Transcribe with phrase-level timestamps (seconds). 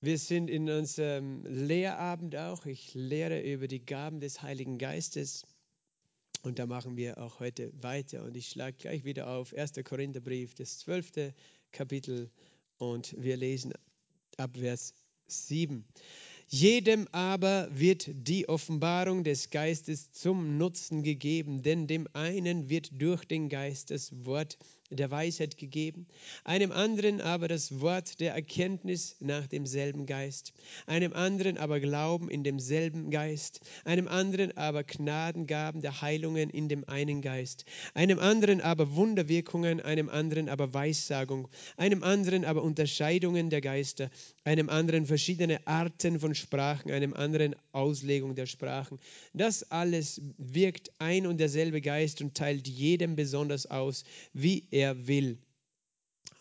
[0.00, 2.66] Wir sind in unserem Lehrabend auch.
[2.66, 5.44] Ich lehre über die Gaben des Heiligen Geistes.
[6.42, 8.22] Und da machen wir auch heute weiter.
[8.22, 9.72] Und ich schlage gleich wieder auf 1.
[9.82, 11.32] Korintherbrief, das 12.
[11.72, 12.30] Kapitel.
[12.76, 13.72] Und wir lesen
[14.36, 14.94] ab Vers
[15.26, 15.84] 7.
[16.46, 23.24] Jedem aber wird die Offenbarung des Geistes zum Nutzen gegeben, denn dem einen wird durch
[23.24, 24.58] den Geist das Wort
[24.90, 26.06] der Weisheit gegeben,
[26.44, 30.54] einem anderen aber das Wort der Erkenntnis nach demselben Geist,
[30.86, 36.88] einem anderen aber Glauben in demselben Geist, einem anderen aber Gnadengaben der Heilungen in dem
[36.88, 43.60] einen Geist, einem anderen aber Wunderwirkungen, einem anderen aber Weissagung, einem anderen aber Unterscheidungen der
[43.60, 44.10] Geister,
[44.44, 48.98] einem anderen verschiedene Arten von Sprachen, einem anderen Auslegung der Sprachen.
[49.34, 55.36] Das alles wirkt ein und derselbe Geist und teilt jedem besonders aus, wie er will.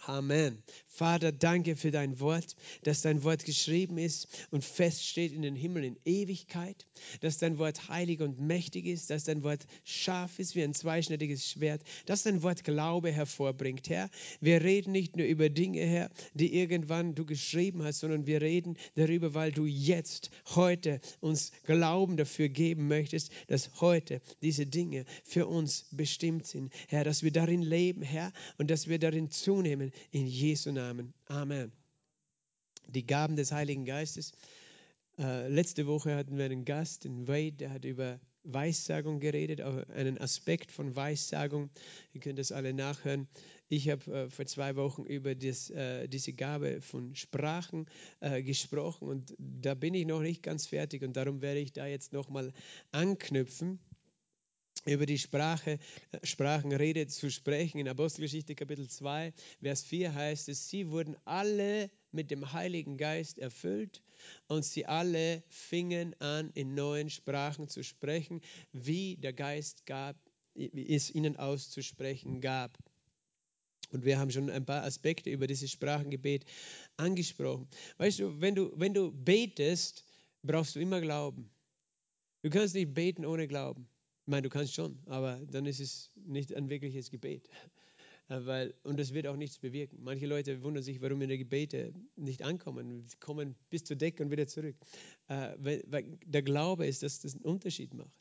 [0.10, 0.64] Amen.
[0.98, 5.84] Vater, danke für dein Wort, dass dein Wort geschrieben ist und feststeht in den Himmel
[5.84, 6.88] in Ewigkeit,
[7.22, 11.52] dass dein Wort heilig und mächtig ist, dass dein Wort scharf ist wie ein zweischneidiges
[11.52, 14.10] Schwert, dass dein Wort Glaube hervorbringt, Herr.
[14.42, 18.76] Wir reden nicht nur über Dinge, Herr, die irgendwann du geschrieben hast, sondern wir reden
[18.96, 25.46] darüber, weil du jetzt, heute uns Glauben dafür geben möchtest, dass heute diese Dinge für
[25.46, 30.26] uns bestimmt sind, Herr, dass wir darin leben, Herr, und dass wir darin zunehmen, in
[30.26, 30.87] Jesu Namen.
[30.88, 31.14] Namen.
[31.26, 31.74] Amen.
[32.88, 34.32] Die Gaben des Heiligen Geistes.
[35.20, 40.18] Äh, letzte Woche hatten wir einen Gast, den Wade, der hat über Weissagung geredet, einen
[40.18, 41.70] Aspekt von Weissagung.
[42.14, 43.28] Ihr könnt das alle nachhören.
[43.68, 47.88] Ich habe äh, vor zwei Wochen über das, äh, diese Gabe von Sprachen
[48.22, 51.86] äh, gesprochen und da bin ich noch nicht ganz fertig und darum werde ich da
[51.86, 52.54] jetzt nochmal
[52.94, 53.80] anknüpfen
[54.88, 55.80] über die Sprache,
[56.12, 57.80] äh, Sprachenrede zu sprechen.
[57.80, 63.38] In Apostelgeschichte Kapitel 2, Vers 4 heißt es, sie wurden alle mit dem Heiligen Geist
[63.38, 64.02] erfüllt
[64.48, 70.16] und sie alle fingen an, in neuen Sprachen zu sprechen, wie der Geist gab,
[70.56, 72.78] es ihnen auszusprechen gab.
[73.92, 76.46] Und wir haben schon ein paar Aspekte über dieses Sprachengebet
[76.98, 77.68] angesprochen.
[77.98, 80.04] Weißt du, wenn du, wenn du betest,
[80.44, 81.50] brauchst du immer Glauben.
[82.42, 83.88] Du kannst nicht beten ohne Glauben.
[84.28, 87.50] Ich meine, du kannst schon, aber dann ist es nicht ein wirkliches Gebet.
[88.30, 90.00] Äh, weil, und es wird auch nichts bewirken.
[90.02, 93.06] Manche Leute wundern sich, warum ihre Gebete nicht ankommen.
[93.08, 94.76] Sie kommen bis zur Decke und wieder zurück.
[95.30, 98.12] Äh, weil der Glaube ist, dass das einen Unterschied macht.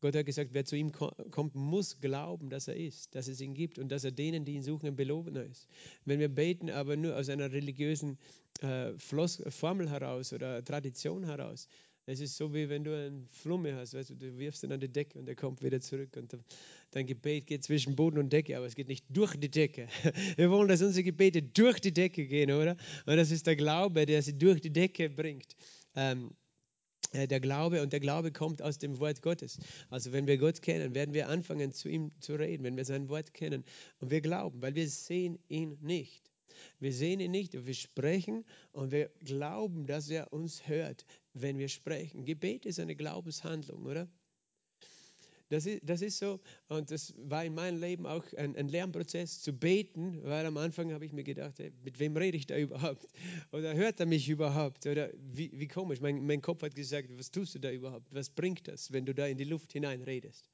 [0.00, 3.54] Gott hat gesagt, wer zu ihm kommt, muss glauben, dass er ist, dass es ihn
[3.54, 5.66] gibt und dass er denen, die ihn suchen, ein Belobener ist.
[6.04, 8.18] Wenn wir beten, aber nur aus einer religiösen
[8.60, 11.66] äh, Formel heraus oder Tradition heraus,
[12.06, 14.80] es ist so, wie wenn du eine Flumme hast, weißt du, du wirfst ihn an
[14.80, 16.16] die Decke und er kommt wieder zurück.
[16.16, 16.36] Und
[16.90, 19.86] dein Gebet geht zwischen Boden und Decke, aber es geht nicht durch die Decke.
[20.36, 22.76] Wir wollen, dass unsere Gebete durch die Decke gehen, oder?
[23.06, 25.56] Und das ist der Glaube, der sie durch die Decke bringt.
[25.94, 26.32] Ähm,
[27.12, 29.58] äh, der Glaube und der Glaube kommt aus dem Wort Gottes.
[29.88, 33.08] Also wenn wir Gott kennen, werden wir anfangen zu ihm zu reden, wenn wir sein
[33.08, 33.64] Wort kennen
[34.00, 36.31] und wir glauben, weil wir sehen ihn nicht.
[36.80, 41.04] Wir sehen ihn nicht, wir sprechen und wir glauben, dass er uns hört,
[41.34, 42.24] wenn wir sprechen.
[42.24, 44.08] Gebet ist eine Glaubenshandlung, oder?
[45.52, 49.42] Das ist, das ist so, und das war in meinem Leben auch ein, ein Lernprozess
[49.42, 52.56] zu beten, weil am Anfang habe ich mir gedacht, hey, mit wem rede ich da
[52.56, 53.06] überhaupt?
[53.52, 54.86] Oder hört er mich überhaupt?
[54.86, 58.06] Oder wie, wie komisch, mein, mein Kopf hat gesagt, was tust du da überhaupt?
[58.14, 60.48] Was bringt das, wenn du da in die Luft hinein redest?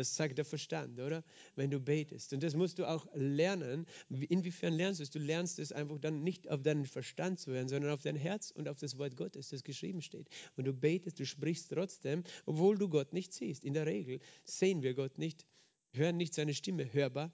[0.00, 1.22] Das sagt der Verstand, oder?
[1.56, 2.32] Wenn du betest.
[2.32, 3.84] Und das musst du auch lernen.
[4.08, 5.10] Inwiefern lernst du es?
[5.10, 8.50] Du lernst es einfach dann nicht auf deinen Verstand zu hören, sondern auf dein Herz
[8.50, 10.30] und auf das Wort Gottes, das geschrieben steht.
[10.56, 13.62] Und du betest, du sprichst trotzdem, obwohl du Gott nicht siehst.
[13.62, 15.46] In der Regel sehen wir Gott nicht,
[15.92, 17.30] hören nicht seine Stimme hörbar,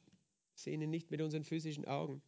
[0.57, 2.21] sehen ihn nicht mit unseren physischen Augen.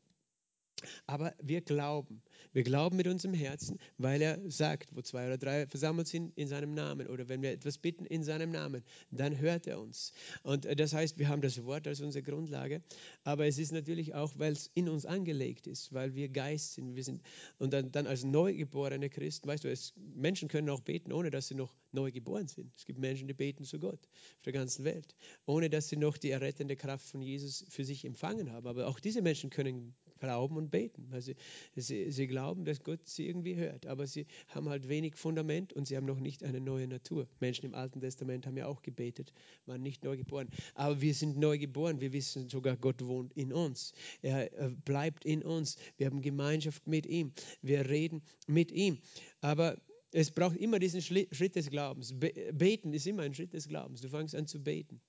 [1.06, 2.22] Aber wir glauben.
[2.52, 6.48] Wir glauben mit unserem Herzen, weil er sagt, wo zwei oder drei versammelt sind in
[6.48, 10.12] seinem Namen oder wenn wir etwas bitten in seinem Namen, dann hört er uns.
[10.42, 12.82] Und äh, das heißt, wir haben das Wort als unsere Grundlage,
[13.24, 16.96] aber es ist natürlich auch, weil es in uns angelegt ist, weil wir Geist sind.
[16.96, 17.22] Wir sind
[17.58, 21.48] und dann, dann als neugeborene Christen, weißt du, es, Menschen können auch beten, ohne dass
[21.48, 22.72] sie noch neu geboren sind.
[22.76, 25.14] Es gibt Menschen, die beten zu Gott auf der ganzen Welt,
[25.46, 28.66] ohne dass sie noch die errettende Kraft von Jesus für sich empfangen haben.
[28.66, 31.08] Aber auch diese Menschen können glauben und beten.
[31.20, 31.36] Sie,
[31.74, 35.86] sie, sie glauben, dass Gott sie irgendwie hört, aber sie haben halt wenig Fundament und
[35.86, 37.28] sie haben noch nicht eine neue Natur.
[37.40, 39.32] Menschen im Alten Testament haben ja auch gebetet,
[39.66, 40.48] waren nicht neu geboren.
[40.74, 43.92] Aber wir sind neu geboren, wir wissen sogar, Gott wohnt in uns.
[44.22, 44.48] Er
[44.84, 45.76] bleibt in uns.
[45.96, 47.32] Wir haben Gemeinschaft mit ihm.
[47.62, 48.98] Wir reden mit ihm.
[49.40, 49.76] Aber
[50.12, 52.14] es braucht immer diesen Schritt des Glaubens.
[52.52, 54.00] Beten ist immer ein Schritt des Glaubens.
[54.00, 55.00] Du fängst an zu beten.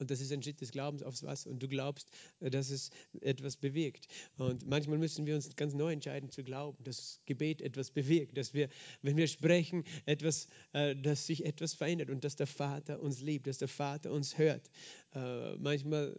[0.00, 1.50] Und das ist ein Schritt des Glaubens aufs Wasser.
[1.50, 2.10] Und du glaubst,
[2.40, 4.08] äh, dass es etwas bewirkt.
[4.38, 8.36] Und manchmal müssen wir uns ganz neu entscheiden zu glauben, dass das Gebet etwas bewirkt,
[8.36, 8.68] dass wir,
[9.02, 13.46] wenn wir sprechen, etwas, äh, dass sich etwas verändert und dass der Vater uns liebt,
[13.46, 14.70] dass der Vater uns hört.
[15.14, 16.16] Äh, manchmal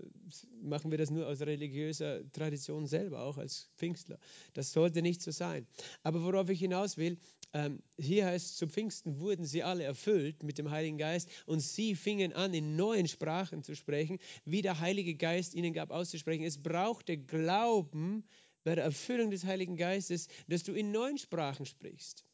[0.62, 4.20] machen wir das nur aus religiöser Tradition selber, auch als Pfingstler.
[4.54, 5.66] Das sollte nicht so sein.
[6.04, 7.18] Aber worauf ich hinaus will,
[7.54, 11.96] ähm, hier heißt, zu Pfingsten wurden sie alle erfüllt mit dem Heiligen Geist und sie
[11.96, 16.44] fingen an, in neuen Sprachen zu sprechen, wie der Heilige Geist ihnen gab auszusprechen.
[16.44, 18.24] Es brauchte Glauben
[18.64, 22.26] bei der Erfüllung des Heiligen Geistes, dass du in neuen Sprachen sprichst.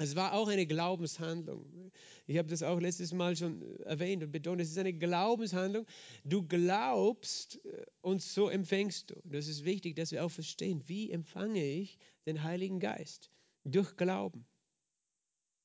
[0.00, 1.90] Es war auch eine Glaubenshandlung.
[2.28, 4.60] Ich habe das auch letztes Mal schon erwähnt und betont.
[4.60, 5.86] Es ist eine Glaubenshandlung.
[6.22, 9.20] Du glaubst äh, und so empfängst du.
[9.24, 13.32] Das ist wichtig, dass wir auch verstehen, wie empfange ich den Heiligen Geist
[13.64, 14.46] durch Glauben.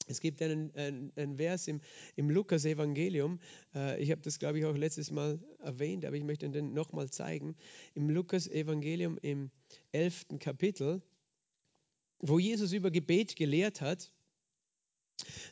[0.07, 1.81] Es gibt einen, einen, einen Vers im,
[2.15, 3.39] im Lukas-Evangelium,
[3.73, 7.09] äh, ich habe das, glaube ich, auch letztes Mal erwähnt, aber ich möchte den nochmal
[7.09, 7.55] zeigen.
[7.94, 9.51] Im Lukas-Evangelium im
[9.91, 10.39] 11.
[10.39, 11.01] Kapitel,
[12.19, 14.11] wo Jesus über Gebet gelehrt hat,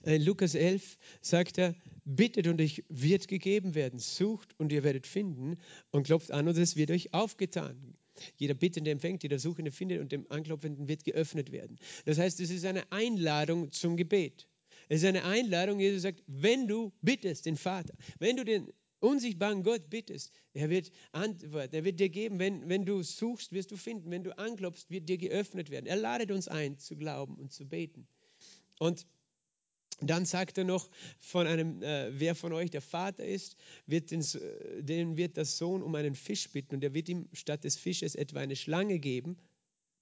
[0.04, 5.06] in Lukas 11 sagt er, bittet und euch wird gegeben werden, sucht und ihr werdet
[5.06, 5.58] finden
[5.92, 7.96] und klopft an und es wird euch aufgetan.
[8.38, 11.78] Jeder Bittende empfängt, jeder Suchende findet und dem Anklopfenden wird geöffnet werden.
[12.06, 14.48] Das heißt, es ist eine Einladung zum Gebet.
[14.90, 18.68] Es ist eine Einladung, Jesus sagt, wenn du bittest den Vater, wenn du den
[19.00, 23.72] unsichtbaren Gott bittest, er wird antworten, er wird dir geben, wenn, wenn du suchst, wirst
[23.72, 25.88] du finden, wenn du anklopfst, wird dir geöffnet werden.
[25.88, 28.08] Er ladet uns ein, zu glauben und zu beten.
[28.80, 29.06] Und
[30.10, 30.90] dann sagt er noch
[31.20, 33.56] von einem, äh, wer von euch der Vater ist,
[33.86, 34.26] wird den,
[34.80, 38.16] den wird der Sohn um einen Fisch bitten und er wird ihm statt des Fisches
[38.16, 39.38] etwa eine Schlange geben.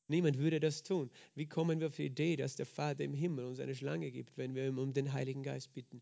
[0.08, 1.12] Niemand würde das tun.
[1.36, 4.38] Wie kommen wir auf die Idee, dass der Vater im Himmel uns eine Schlange gibt,
[4.38, 6.02] wenn wir um den Heiligen Geist bitten?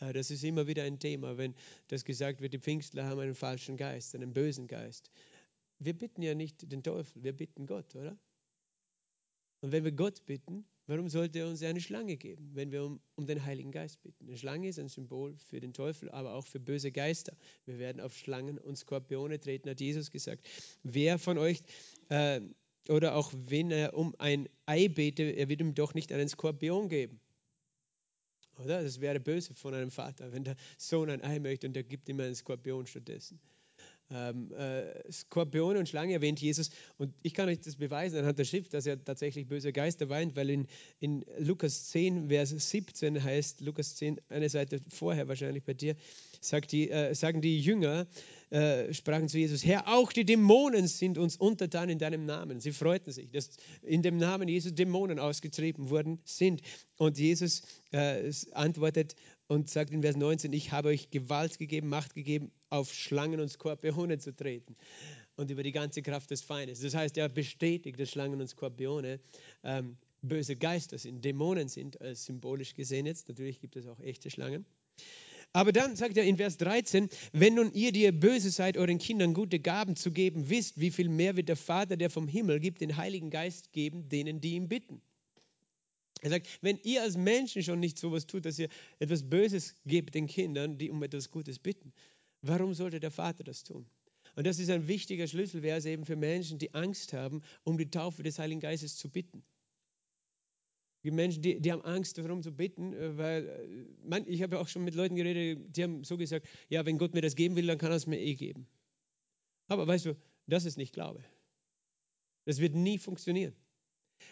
[0.00, 1.54] Äh, das ist immer wieder ein Thema, wenn
[1.88, 5.10] das gesagt wird, die Pfingstler haben einen falschen Geist, einen bösen Geist.
[5.78, 8.16] Wir bitten ja nicht den Teufel, wir bitten Gott, oder?
[9.60, 13.00] Und wenn wir Gott bitten, Warum sollte er uns eine Schlange geben, wenn wir um,
[13.14, 14.26] um, den Heiligen Geist bitten?
[14.26, 17.34] Eine Schlange ist ein Symbol für den Teufel, aber auch für böse Geister.
[17.64, 20.46] Wir werden auf Schlangen und Skorpione treten, hat Jesus gesagt.
[20.82, 21.62] Wer von euch,
[22.10, 22.42] äh,
[22.90, 26.90] oder auch wenn er um ein Ei bete, er wird ihm doch nicht einen Skorpion
[26.90, 27.18] geben.
[28.62, 28.82] Oder?
[28.82, 32.06] Das wäre böse von einem Vater, wenn der Sohn ein Ei möchte und er gibt
[32.10, 33.40] ihm einen Skorpion stattdessen
[34.12, 36.70] ähm, äh, Skorpione und Schlange erwähnt Jesus.
[36.98, 40.36] Und ich kann euch das beweisen anhand der Schrift, dass er tatsächlich böse Geister weint,
[40.36, 40.66] weil in,
[41.00, 45.96] in Lukas 10, Vers 17 heißt, Lukas 10, eine Seite vorher wahrscheinlich bei dir,
[46.40, 48.06] sagt die, äh, sagen die Jünger,
[48.50, 52.60] äh, sprachen zu Jesus, Herr, auch die Dämonen sind uns untertan in deinem Namen.
[52.60, 53.50] Sie freuten sich, dass
[53.82, 56.60] in dem Namen Jesus Dämonen ausgetrieben worden sind.
[56.98, 57.62] Und Jesus
[57.92, 59.16] äh, antwortet
[59.52, 63.50] und sagt in Vers 19, ich habe euch Gewalt gegeben, Macht gegeben, auf Schlangen und
[63.50, 64.76] Skorpione zu treten
[65.36, 66.80] und über die ganze Kraft des Feindes.
[66.80, 69.20] Das heißt, er bestätigt, dass Schlangen und Skorpione
[69.62, 73.28] ähm, böse Geister sind, Dämonen sind, äh, symbolisch gesehen jetzt.
[73.28, 74.64] Natürlich gibt es auch echte Schlangen.
[75.52, 78.96] Aber dann sagt er in Vers 13, wenn nun ihr, die ihr böse seid, euren
[78.96, 82.58] Kindern gute Gaben zu geben wisst, wie viel mehr wird der Vater, der vom Himmel
[82.58, 85.02] gibt, den Heiligen Geist geben, denen, die ihn bitten.
[86.22, 88.68] Er sagt, wenn ihr als Menschen schon nicht sowas tut, dass ihr
[89.00, 91.92] etwas Böses gebt den Kindern, die um etwas Gutes bitten,
[92.42, 93.86] warum sollte der Vater das tun?
[94.36, 98.22] Und das ist ein wichtiger Schlüsselvers eben für Menschen, die Angst haben, um die Taufe
[98.22, 99.42] des Heiligen Geistes zu bitten.
[101.02, 104.60] Die Menschen, die, die haben Angst darum zu bitten, äh, weil äh, man, ich habe
[104.60, 107.56] auch schon mit Leuten geredet, die haben so gesagt, ja, wenn Gott mir das geben
[107.56, 108.68] will, dann kann er es mir eh geben.
[109.66, 110.16] Aber weißt du,
[110.46, 111.24] das ist nicht Glaube.
[112.44, 113.54] Das wird nie funktionieren.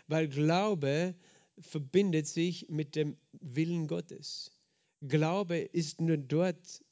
[0.07, 1.17] Weil Glaube
[1.61, 4.50] verbindet sich mit dem Willen Gottes.
[5.02, 6.83] Glaube ist nur dort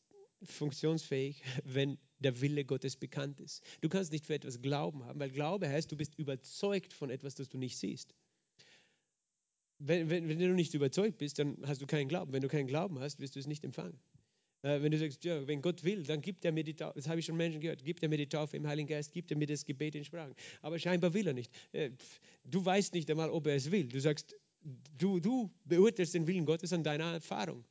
[0.42, 3.62] funktionsfähig, wenn der Wille Gottes bekannt ist.
[3.80, 7.34] Du kannst nicht für etwas Glauben haben, weil Glaube heißt, du bist überzeugt von etwas,
[7.34, 8.14] das du nicht siehst.
[9.78, 12.32] Wenn, wenn, wenn du nicht überzeugt bist, dann hast du keinen Glauben.
[12.32, 14.00] Wenn du keinen Glauben hast, wirst du es nicht empfangen.
[14.62, 17.08] Äh, wenn du sagst, ja, wenn Gott will, dann gibt er mir die Taufe, das
[17.08, 19.36] habe ich schon Menschen gehört, gibt er mir die Taufe im Heiligen Geist, gibt er
[19.36, 20.34] mir das Gebet in Sprachen.
[20.62, 21.52] Aber scheinbar will er nicht.
[21.70, 21.90] Äh,
[22.44, 23.86] du weißt nicht einmal, ob er es will.
[23.86, 24.34] Du sagst,
[24.96, 27.64] du, du beurteilst den Willen Gottes an deiner Erfahrung.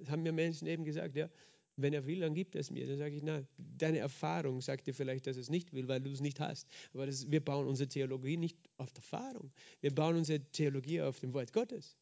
[0.00, 1.28] Das haben mir Menschen eben gesagt, ja,
[1.76, 2.86] wenn er will, dann gibt er es mir.
[2.86, 6.10] Dann sage ich, na, deine Erfahrung sagt dir vielleicht, dass es nicht will, weil du
[6.10, 6.68] es nicht hast.
[6.92, 9.52] Aber das, wir bauen unsere Theologie nicht auf der Erfahrung.
[9.80, 11.96] Wir bauen unsere Theologie auf dem Wort Gottes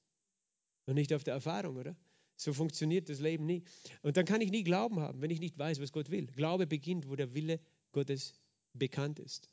[0.87, 1.97] und nicht auf der Erfahrung, oder?
[2.37, 3.63] So funktioniert das Leben nie.
[4.03, 6.27] Und dann kann ich nie Glauben haben, wenn ich nicht weiß, was Gott will.
[6.27, 7.61] Glaube beginnt, wo der Wille
[7.93, 8.35] Gottes
[8.73, 9.49] bekannt ist.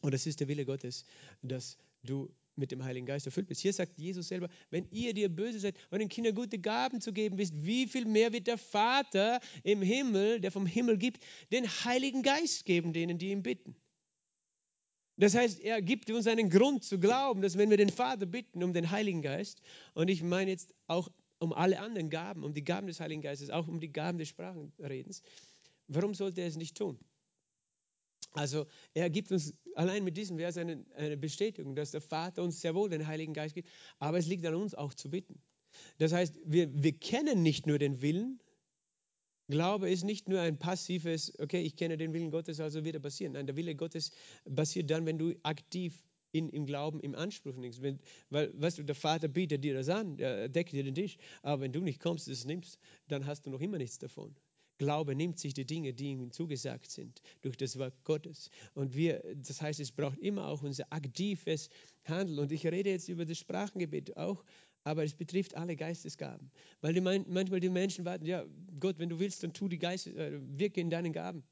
[0.00, 1.04] Und es ist der Wille Gottes,
[1.42, 3.60] dass du mit dem Heiligen Geist erfüllt bist.
[3.60, 7.12] Hier sagt Jesus selber, wenn ihr, die ihr böse seid, euren Kindern gute Gaben zu
[7.12, 11.66] geben wisst, wie viel mehr wird der Vater im Himmel, der vom Himmel gibt, den
[11.66, 13.76] Heiligen Geist geben denen, die ihn bitten.
[15.16, 18.62] Das heißt, er gibt uns einen Grund zu glauben, dass wenn wir den Vater bitten
[18.62, 19.60] um den Heiligen Geist,
[19.94, 23.50] und ich meine jetzt auch um alle anderen Gaben, um die Gaben des Heiligen Geistes,
[23.50, 25.22] auch um die Gaben des Sprachenredens,
[25.88, 26.98] warum sollte er es nicht tun?
[28.32, 32.60] Also er gibt uns allein mit diesem Vers eine, eine Bestätigung, dass der Vater uns
[32.60, 35.40] sehr wohl den Heiligen Geist gibt, aber es liegt an uns auch zu bitten.
[35.98, 38.40] Das heißt, wir, wir kennen nicht nur den Willen,
[39.48, 43.00] Glaube ist nicht nur ein passives, okay, ich kenne den Willen Gottes, also wird er
[43.00, 43.32] passieren.
[43.34, 44.12] Nein, der Wille Gottes
[44.54, 47.82] passiert dann, wenn du aktiv in, im Glauben im Anspruch nimmst.
[47.82, 47.98] Wenn,
[48.30, 51.62] weil, weißt du, der Vater bietet dir das an, er deckt dir den Tisch, aber
[51.62, 54.34] wenn du nicht kommst, es nimmst, dann hast du noch immer nichts davon.
[54.82, 58.50] Glaube nimmt sich die Dinge, die ihm zugesagt sind, durch das Wort Gottes.
[58.74, 61.68] Und wir, das heißt, es braucht immer auch unser aktives
[62.04, 62.40] Handeln.
[62.40, 64.44] Und ich rede jetzt über das Sprachengebet auch,
[64.82, 66.50] aber es betrifft alle Geistesgaben.
[66.80, 68.44] Weil die, manchmal die Menschen warten, ja,
[68.80, 71.44] Gott, wenn du willst, dann tu die Geist, äh, wirke in deinen Gaben.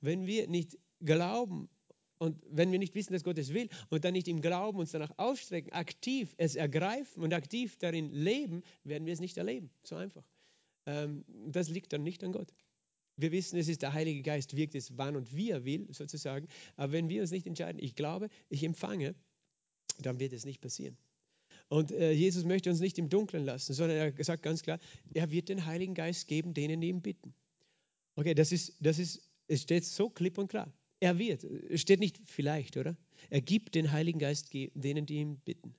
[0.00, 1.68] Wenn wir nicht glauben
[2.16, 4.92] und wenn wir nicht wissen, dass Gott es will und dann nicht im Glauben uns
[4.92, 9.70] danach ausstrecken, aktiv es ergreifen und aktiv darin leben, werden wir es nicht erleben.
[9.82, 10.24] So einfach.
[10.86, 12.54] Ähm, das liegt dann nicht an Gott.
[13.18, 16.46] Wir wissen, es ist der Heilige Geist, wirkt es wann und wie er will, sozusagen.
[16.76, 19.14] Aber wenn wir uns nicht entscheiden, ich glaube, ich empfange,
[20.00, 20.96] dann wird es nicht passieren.
[21.68, 24.78] Und äh, Jesus möchte uns nicht im Dunkeln lassen, sondern er sagt ganz klar,
[25.12, 27.34] er wird den Heiligen Geist geben, denen ihm bitten.
[28.14, 30.72] Okay, das ist, das ist, es steht so klipp und klar.
[31.00, 31.44] Er wird.
[31.44, 32.96] Es steht nicht vielleicht, oder?
[33.30, 35.74] Er gibt den Heiligen Geist denen, die ihm bitten.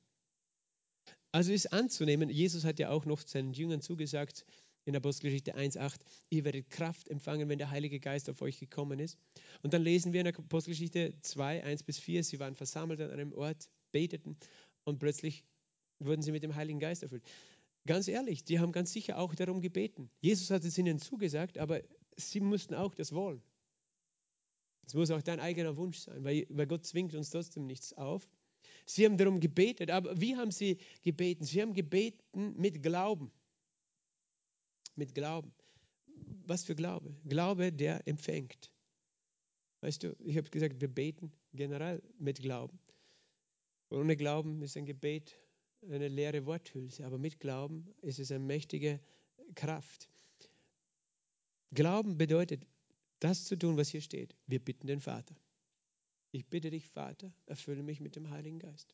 [1.32, 4.46] Also ist anzunehmen, Jesus hat ja auch noch seinen Jüngern zugesagt
[4.90, 9.20] in Apostelgeschichte 1,8, ihr werdet Kraft empfangen, wenn der Heilige Geist auf euch gekommen ist.
[9.62, 13.32] Und dann lesen wir in Apostelgeschichte 2, 1 bis 4, sie waren versammelt an einem
[13.34, 14.36] Ort, beteten
[14.84, 15.46] und plötzlich
[16.00, 17.24] wurden sie mit dem Heiligen Geist erfüllt.
[17.86, 20.10] Ganz ehrlich, die haben ganz sicher auch darum gebeten.
[20.22, 21.82] Jesus hat es ihnen zugesagt, aber
[22.18, 23.42] sie mussten auch das wollen.
[24.88, 28.28] Es muss auch dein eigener Wunsch sein, weil, weil Gott zwingt uns trotzdem nichts auf.
[28.88, 31.44] Sie haben darum gebetet, aber wie haben sie gebeten?
[31.44, 33.32] Sie haben gebeten mit Glauben.
[35.00, 35.54] Mit Glauben.
[36.46, 37.16] Was für Glaube?
[37.24, 38.70] Glaube, der empfängt.
[39.80, 42.78] Weißt du, ich habe gesagt, wir beten generell mit Glauben.
[43.90, 45.40] Ohne Glauben ist ein Gebet
[45.90, 49.00] eine leere Worthülse, aber mit Glauben ist es eine mächtige
[49.56, 50.10] Kraft.
[51.72, 52.68] Glauben bedeutet,
[53.22, 54.36] das zu tun, was hier steht.
[54.48, 55.36] Wir bitten den Vater.
[56.32, 58.94] Ich bitte dich, Vater, erfülle mich mit dem Heiligen Geist.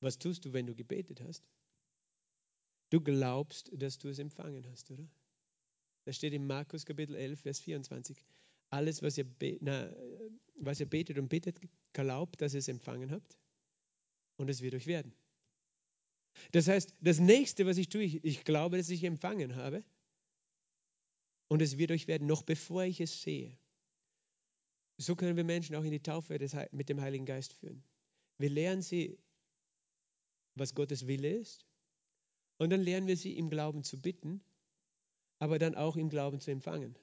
[0.00, 1.44] Was tust du, wenn du gebetet hast?
[2.88, 5.06] Du glaubst, dass du es empfangen hast, oder?
[6.08, 8.24] Das steht in Markus Kapitel 11, Vers 24.
[8.70, 9.26] Alles, was ihr,
[9.60, 9.94] na,
[10.54, 11.60] was ihr betet und bittet,
[11.92, 13.38] glaubt, dass ihr es empfangen habt
[14.38, 15.12] und es wird euch werden.
[16.52, 19.84] Das heißt, das nächste, was ich tue, ich, ich glaube, dass ich empfangen habe
[21.48, 23.58] und es wird euch werden, noch bevor ich es sehe.
[24.96, 27.84] So können wir Menschen auch in die Taufe des, mit dem Heiligen Geist führen.
[28.38, 29.18] Wir lernen sie,
[30.54, 31.66] was Gottes Wille ist
[32.56, 34.42] und dann lernen wir sie im Glauben zu bitten,
[35.38, 36.96] aber dann auch im Glauben zu empfangen.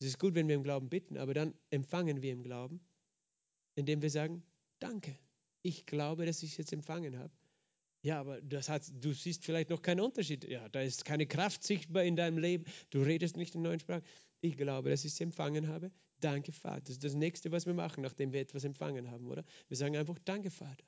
[0.00, 2.80] Es ist gut, wenn wir im Glauben bitten, aber dann empfangen wir im Glauben,
[3.74, 4.42] indem wir sagen,
[4.78, 5.18] danke,
[5.62, 7.32] ich glaube, dass ich es jetzt empfangen habe
[8.04, 10.44] ja, aber das hat, du siehst vielleicht noch keinen Unterschied.
[10.44, 12.66] Ja, da ist keine Kraft sichtbar in deinem Leben.
[12.90, 14.04] Du redest nicht in neuen Sprachen.
[14.42, 15.90] Ich glaube, dass ich es empfangen habe.
[16.20, 16.82] Danke, Vater.
[16.82, 19.42] Das ist das Nächste, was wir machen, nachdem wir etwas empfangen haben, oder?
[19.68, 20.84] Wir sagen einfach, danke, Vater.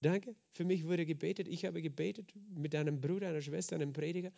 [0.00, 0.34] Danke.
[0.50, 1.46] Für mich wurde gebetet.
[1.46, 4.32] Ich habe gebetet mit einem Bruder, einer Schwester, einem Prediger,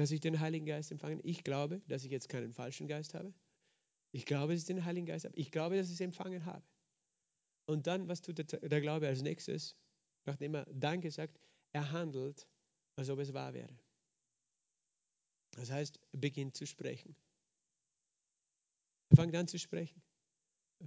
[0.00, 1.20] dass ich den Heiligen Geist empfange.
[1.24, 3.34] Ich glaube, dass ich jetzt keinen falschen Geist habe.
[4.12, 5.36] Ich glaube, dass ich den Heiligen Geist habe.
[5.36, 6.64] Ich glaube, dass ich es empfangen habe.
[7.66, 9.76] Und dann, was tut der, der Glaube als nächstes?
[10.24, 11.38] Nachdem er Danke sagt,
[11.72, 12.48] er handelt,
[12.96, 13.78] als ob es wahr wäre.
[15.50, 17.14] Das heißt, beginnt zu sprechen.
[19.10, 20.00] Er fängt an zu sprechen.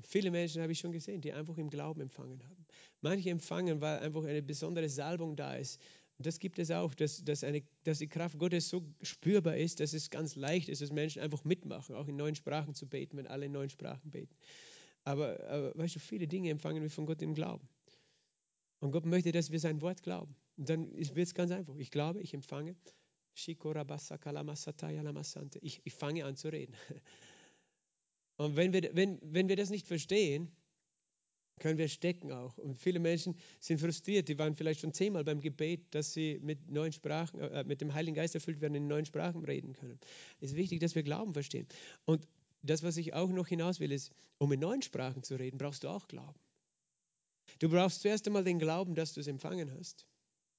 [0.01, 2.65] Viele Menschen habe ich schon gesehen, die einfach im Glauben empfangen haben.
[3.01, 5.79] Manche empfangen, weil einfach eine besondere Salbung da ist.
[6.23, 9.81] Und das gibt es auch, dass, dass, eine, dass die Kraft Gottes so spürbar ist,
[9.81, 13.17] dass es ganz leicht ist, dass Menschen einfach mitmachen, auch in neuen Sprachen zu beten,
[13.17, 14.33] wenn alle in neuen Sprachen beten.
[15.03, 17.67] Aber, aber weißt du, viele Dinge empfangen wir von Gott im Glauben.
[18.79, 20.33] Und Gott möchte, dass wir sein Wort glauben.
[20.55, 21.75] Und dann wird es ganz einfach.
[21.75, 22.77] Ich glaube, ich empfange.
[25.61, 26.73] Ich, ich fange an zu reden.
[28.37, 30.55] Und wenn wir, wenn, wenn wir das nicht verstehen,
[31.59, 32.57] können wir stecken auch.
[32.57, 34.27] Und viele Menschen sind frustriert.
[34.27, 37.93] Die waren vielleicht schon zehnmal beim Gebet, dass sie mit neuen Sprachen, äh, mit dem
[37.93, 39.99] Heiligen Geist erfüllt werden, in neuen Sprachen reden können.
[40.39, 41.67] Es ist wichtig, dass wir Glauben verstehen.
[42.05, 42.27] Und
[42.63, 45.83] das, was ich auch noch hinaus will, ist, um in neuen Sprachen zu reden, brauchst
[45.83, 46.39] du auch Glauben.
[47.59, 50.07] Du brauchst zuerst einmal den Glauben, dass du es empfangen hast.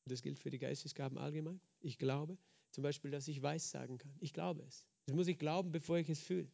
[0.06, 1.60] Das gilt für die Geistesgaben allgemein.
[1.80, 2.36] Ich glaube
[2.70, 4.14] zum Beispiel, dass ich weiß sagen kann.
[4.20, 4.84] Ich glaube es.
[5.06, 6.48] Das muss ich glauben, bevor ich es fühle.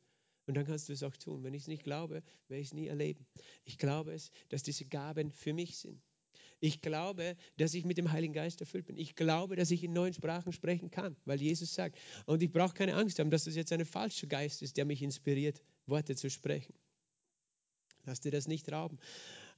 [0.50, 1.44] Und dann kannst du es auch tun.
[1.44, 3.24] Wenn ich es nicht glaube, werde ich es nie erleben.
[3.64, 6.02] Ich glaube es, dass diese Gaben für mich sind.
[6.58, 8.96] Ich glaube, dass ich mit dem Heiligen Geist erfüllt bin.
[8.96, 11.96] Ich glaube, dass ich in neuen Sprachen sprechen kann, weil Jesus sagt.
[12.26, 15.02] Und ich brauche keine Angst haben, dass das jetzt ein falscher Geist ist, der mich
[15.02, 16.74] inspiriert, Worte zu sprechen.
[18.04, 18.98] Lass dir das nicht rauben.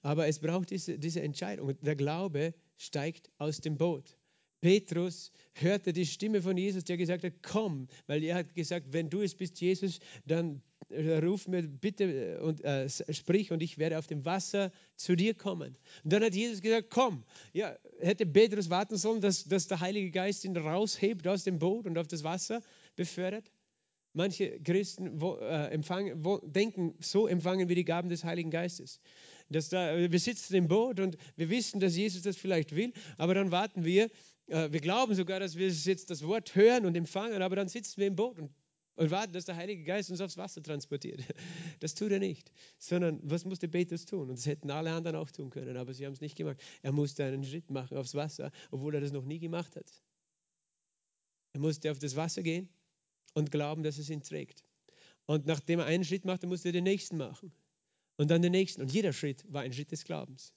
[0.03, 1.75] Aber es braucht diese, diese Entscheidung.
[1.81, 4.19] Der Glaube steigt aus dem Boot.
[4.61, 9.09] Petrus hörte die Stimme von Jesus, der gesagt hat, komm, weil er hat gesagt, wenn
[9.09, 10.61] du es bist, Jesus, dann
[10.93, 15.77] ruf mir bitte und äh, sprich und ich werde auf dem Wasser zu dir kommen.
[16.05, 17.25] Und dann hat Jesus gesagt, komm.
[17.53, 21.87] Ja, hätte Petrus warten sollen, dass, dass der Heilige Geist ihn raushebt aus dem Boot
[21.87, 22.63] und auf das Wasser
[22.97, 23.51] befördert?
[24.15, 29.01] Manche Christen wo, äh, empfangen, wo, denken, so empfangen wir die Gaben des Heiligen Geistes.
[29.49, 33.35] Dass da, wir sitzen im Boot und wir wissen, dass Jesus das vielleicht will, aber
[33.35, 34.11] dann warten wir,
[34.49, 38.01] äh, wir glauben sogar, dass wir jetzt das Wort hören und empfangen, aber dann sitzen
[38.01, 38.51] wir im Boot und,
[38.97, 41.21] und warten, dass der Heilige Geist uns aufs Wasser transportiert.
[41.81, 44.31] Das tut er nicht, sondern was musste Petrus tun?
[44.31, 46.63] Und das hätten alle anderen auch tun können, aber sie haben es nicht gemacht.
[46.83, 49.91] Er musste einen Schritt machen aufs Wasser, obwohl er das noch nie gemacht hat.
[51.55, 52.69] Er musste auf das Wasser gehen
[53.35, 54.65] und glauben, dass es ihn trägt.
[55.27, 57.53] Und nachdem er einen Schritt machte, musste er den nächsten machen.
[58.17, 58.83] Und dann den nächsten.
[58.83, 60.53] Und jeder Schritt war ein Schritt des Glaubens.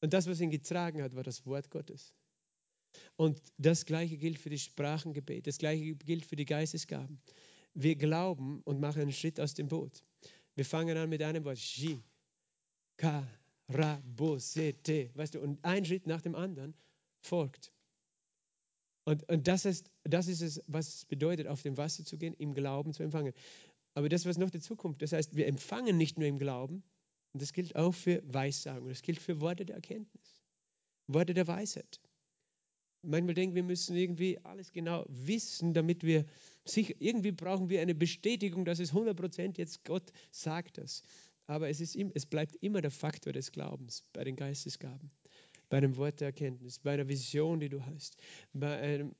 [0.00, 2.14] Und das, was ihn getragen hat, war das Wort Gottes.
[3.16, 7.20] Und das Gleiche gilt für die Sprachengebet, das Gleiche gilt für die Geistesgaben.
[7.74, 10.02] Wir glauben und machen einen Schritt aus dem Boot.
[10.54, 11.58] Wir fangen an mit einem Wort.
[11.58, 12.02] Ji,
[12.96, 13.26] ka,
[13.68, 14.36] ra, bo.
[14.36, 16.74] Weißt du, und ein Schritt nach dem anderen
[17.20, 17.72] folgt.
[19.04, 22.34] Und, und das, ist, das ist es, was es bedeutet, auf dem Wasser zu gehen,
[22.34, 23.32] im Glauben zu empfangen.
[23.94, 26.82] Aber das, was noch dazu kommt, das heißt, wir empfangen nicht nur im Glauben,
[27.32, 30.42] und das gilt auch für Weissagen, das gilt für Worte der Erkenntnis,
[31.06, 32.00] Worte der Weisheit.
[33.02, 36.24] Manchmal denken wir müssen irgendwie alles genau wissen, damit wir
[36.64, 41.02] sich, irgendwie brauchen wir eine Bestätigung, dass es 100% jetzt Gott sagt das.
[41.46, 45.10] Aber es, ist, es bleibt immer der Faktor des Glaubens bei den Geistesgaben
[45.68, 48.16] bei einem Wort der Erkenntnis, bei einer Vision, die du hast,
[48.52, 49.14] bei einem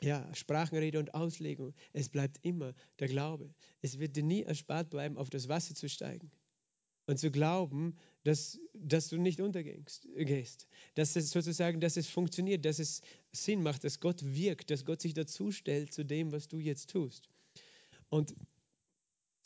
[0.00, 1.74] ja, Sprachenrede und Auslegung.
[1.92, 3.52] Es bleibt immer der Glaube.
[3.82, 6.30] Es wird dir nie erspart bleiben, auf das Wasser zu steigen
[7.08, 10.06] und zu glauben, dass, dass du nicht untergehst,
[10.94, 13.00] dass es sozusagen, dass es funktioniert, dass es
[13.32, 16.90] Sinn macht, dass Gott wirkt, dass Gott sich dazu stellt zu dem, was du jetzt
[16.90, 17.30] tust.
[18.10, 18.34] Und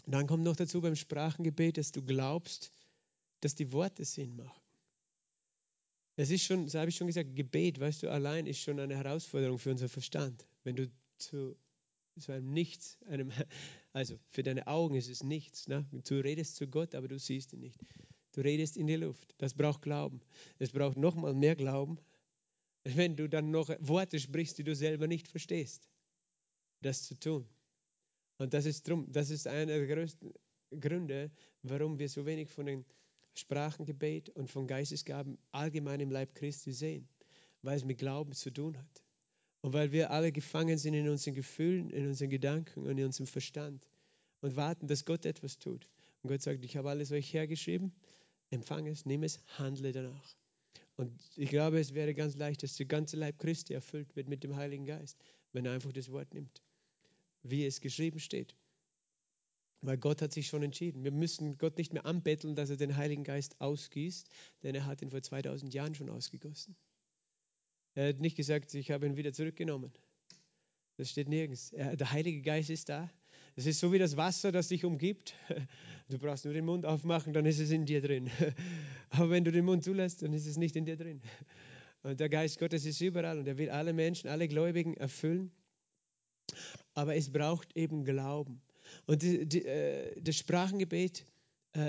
[0.07, 2.73] dann kommt noch dazu beim Sprachengebet, dass du glaubst,
[3.41, 4.61] dass die Worte Sinn machen.
[6.17, 8.97] Es ist schon, so habe ich schon gesagt, Gebet, weißt du, allein ist schon eine
[8.97, 10.45] Herausforderung für unseren Verstand.
[10.65, 11.57] Wenn du zu
[12.17, 13.31] so einem Nichts, einem,
[13.93, 15.69] also für deine Augen ist es nichts.
[15.69, 15.87] Ne?
[15.91, 17.81] Du redest zu Gott, aber du siehst ihn nicht.
[18.33, 19.35] Du redest in die Luft.
[19.39, 20.21] Das braucht Glauben.
[20.59, 21.99] Es braucht nochmal mehr Glauben,
[22.85, 25.89] wenn du dann noch Worte sprichst, die du selber nicht verstehst.
[26.81, 27.49] Das zu tun.
[28.39, 30.33] Und das ist drum, das ist einer der größten
[30.81, 31.31] Gründe,
[31.63, 32.85] warum wir so wenig von den
[33.35, 37.09] Sprachengebet und von Geistesgaben allgemein im Leib Christi sehen,
[37.63, 39.02] weil es mit Glauben zu tun hat.
[39.63, 43.29] Und weil wir alle gefangen sind in unseren Gefühlen, in unseren Gedanken und in unserem
[43.29, 43.87] Verstand
[44.41, 45.89] und warten, dass Gott etwas tut.
[46.23, 47.93] Und Gott sagt, ich habe alles euch hergeschrieben,
[48.51, 50.37] empfange es, nimm es, handle danach.
[50.97, 54.43] Und ich glaube, es wäre ganz leicht, dass der ganze Leib Christi erfüllt wird mit
[54.43, 55.17] dem Heiligen Geist,
[55.53, 56.61] wenn er einfach das Wort nimmt,
[57.43, 58.57] wie es geschrieben steht.
[59.81, 61.03] Weil Gott hat sich schon entschieden.
[61.03, 64.29] Wir müssen Gott nicht mehr anbetteln, dass er den Heiligen Geist ausgießt,
[64.63, 66.77] denn er hat ihn vor 2000 Jahren schon ausgegossen.
[67.95, 69.93] Er hat nicht gesagt, ich habe ihn wieder zurückgenommen.
[70.97, 71.73] Das steht nirgends.
[71.73, 73.11] Er, der Heilige Geist ist da.
[73.55, 75.35] Es ist so wie das Wasser, das dich umgibt.
[76.09, 78.29] Du brauchst nur den Mund aufmachen, dann ist es in dir drin.
[79.11, 81.23] Aber wenn du den Mund zulässt, dann ist es nicht in dir drin.
[82.03, 85.53] Und der Geist Gottes ist überall und er will alle Menschen, alle Gläubigen erfüllen.
[86.95, 88.61] Aber es braucht eben Glauben.
[89.07, 91.25] Und die, die, äh, das Sprachengebet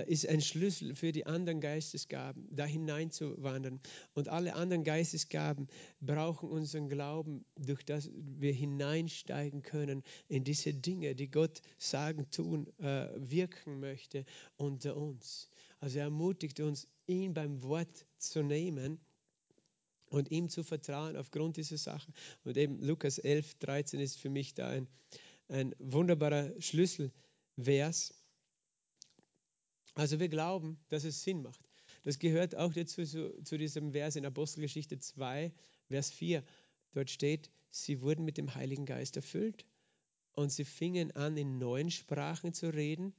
[0.08, 3.82] ist ein Schlüssel für die anderen Geistesgaben, da hineinzuwandern.
[4.14, 5.68] Und alle anderen Geistesgaben
[6.00, 12.68] brauchen unseren Glauben, durch das wir hineinsteigen können in diese Dinge, die Gott sagen, tun,
[12.80, 15.50] äh, wirken möchte unter uns.
[15.80, 19.00] Also er ermutigt uns, ihn beim Wort zu nehmen
[20.14, 22.14] und ihm zu vertrauen aufgrund dieser Sachen.
[22.44, 24.88] Und eben Lukas 11, 13 ist für mich da ein,
[25.50, 28.14] ein wunderbarer Schlüsselvers.
[29.96, 31.62] Also wir glauben, dass es Sinn macht.
[32.04, 35.54] Das gehört auch dazu zu, diesem Vers in Apostelgeschichte 2,
[35.88, 36.44] Vers 4.
[36.94, 39.66] Dort steht, sie wurden mit dem Heiligen Geist erfüllt
[40.34, 43.14] und sie fingen an, in neuen Sprachen zu reden,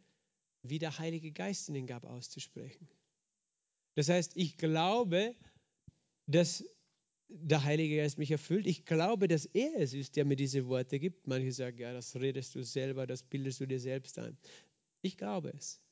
[0.62, 2.88] wie der Heilige Geist ihnen gab auszusprechen.
[3.94, 5.36] Das heißt, ich glaube,
[6.26, 6.64] dass
[7.28, 8.66] der Heilige Geist mich erfüllt.
[8.66, 11.26] Ich glaube, dass er es ist, der mir diese Worte gibt.
[11.26, 14.36] Manche sagen, ja, das redest du selber, das bildest du dir selbst ein.
[15.02, 15.83] Ich glaube es.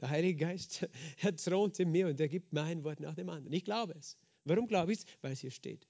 [0.00, 0.88] Der Heilige Geist,
[1.20, 3.52] er thront in mir und er gibt mir ein Wort nach dem anderen.
[3.52, 4.16] Ich glaube es.
[4.44, 5.04] Warum glaube ich es?
[5.20, 5.86] Weil es hier steht.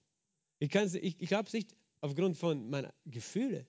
[0.58, 3.66] Ich, ich, ich glaube es nicht aufgrund von meiner Gefühle,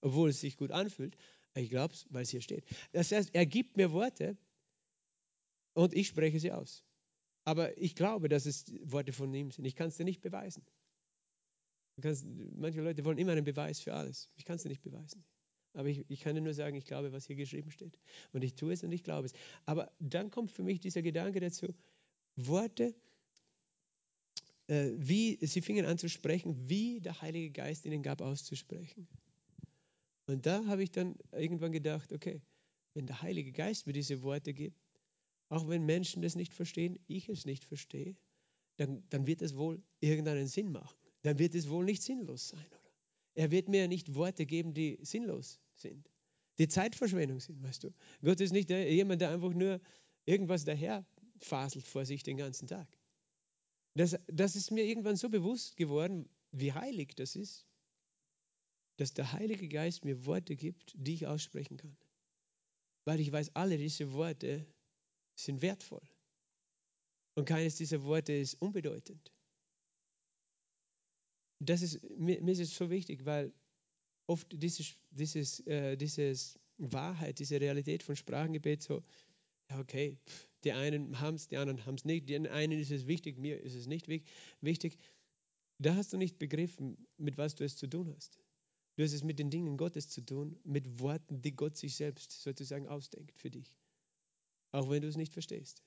[0.00, 1.16] obwohl es sich gut anfühlt.
[1.54, 2.64] Ich glaube es, weil es hier steht.
[2.92, 4.36] Das heißt, er gibt mir Worte
[5.74, 6.84] und ich spreche sie aus.
[7.44, 9.64] Aber ich glaube, dass es Worte von ihm sind.
[9.66, 10.64] Ich kann es dir nicht beweisen.
[12.00, 14.30] Kannst, manche Leute wollen immer einen Beweis für alles.
[14.34, 15.24] Ich kann es dir nicht beweisen.
[15.74, 17.98] Aber ich, ich kann dir nur sagen, ich glaube, was hier geschrieben steht.
[18.32, 19.32] Und ich tue es und ich glaube es.
[19.66, 21.74] Aber dann kommt für mich dieser Gedanke dazu,
[22.36, 22.94] Worte,
[24.68, 29.08] äh, wie sie fingen an zu sprechen, wie der Heilige Geist ihnen gab auszusprechen.
[30.26, 32.40] Und da habe ich dann irgendwann gedacht, okay,
[32.94, 34.78] wenn der Heilige Geist mir diese Worte gibt,
[35.48, 38.16] auch wenn Menschen das nicht verstehen, ich es nicht verstehe,
[38.76, 40.96] dann, dann wird es wohl irgendeinen Sinn machen.
[41.22, 42.90] Dann wird es wohl nicht sinnlos sein, oder?
[43.34, 46.10] Er wird mir nicht Worte geben, die sinnlos sind,
[46.58, 47.94] die Zeitverschwendung sind, weißt du.
[48.22, 49.80] Gott ist nicht der, jemand, der einfach nur
[50.24, 51.04] irgendwas daher
[51.38, 52.88] faselt vor sich den ganzen Tag.
[53.94, 57.66] Das, das ist mir irgendwann so bewusst geworden, wie heilig das ist,
[58.96, 61.96] dass der Heilige Geist mir Worte gibt, die ich aussprechen kann.
[63.04, 64.66] Weil ich weiß, alle diese Worte
[65.34, 66.02] sind wertvoll.
[67.36, 69.32] Und keines dieser Worte ist unbedeutend.
[71.60, 73.52] Das ist, mir, mir ist es so wichtig, weil
[74.26, 79.02] oft dieses, dieses, äh, dieses Wahrheit, diese Realität von Sprachengebet so,
[79.78, 80.18] okay,
[80.64, 83.60] die einen haben es, die anderen haben es nicht, den einen ist es wichtig, mir
[83.60, 84.98] ist es nicht wichtig.
[85.78, 88.38] Da hast du nicht begriffen, mit was du es zu tun hast.
[88.96, 92.42] Du hast es mit den Dingen Gottes zu tun, mit Worten, die Gott sich selbst
[92.42, 93.76] sozusagen ausdenkt für dich.
[94.70, 95.82] Auch wenn du es nicht verstehst.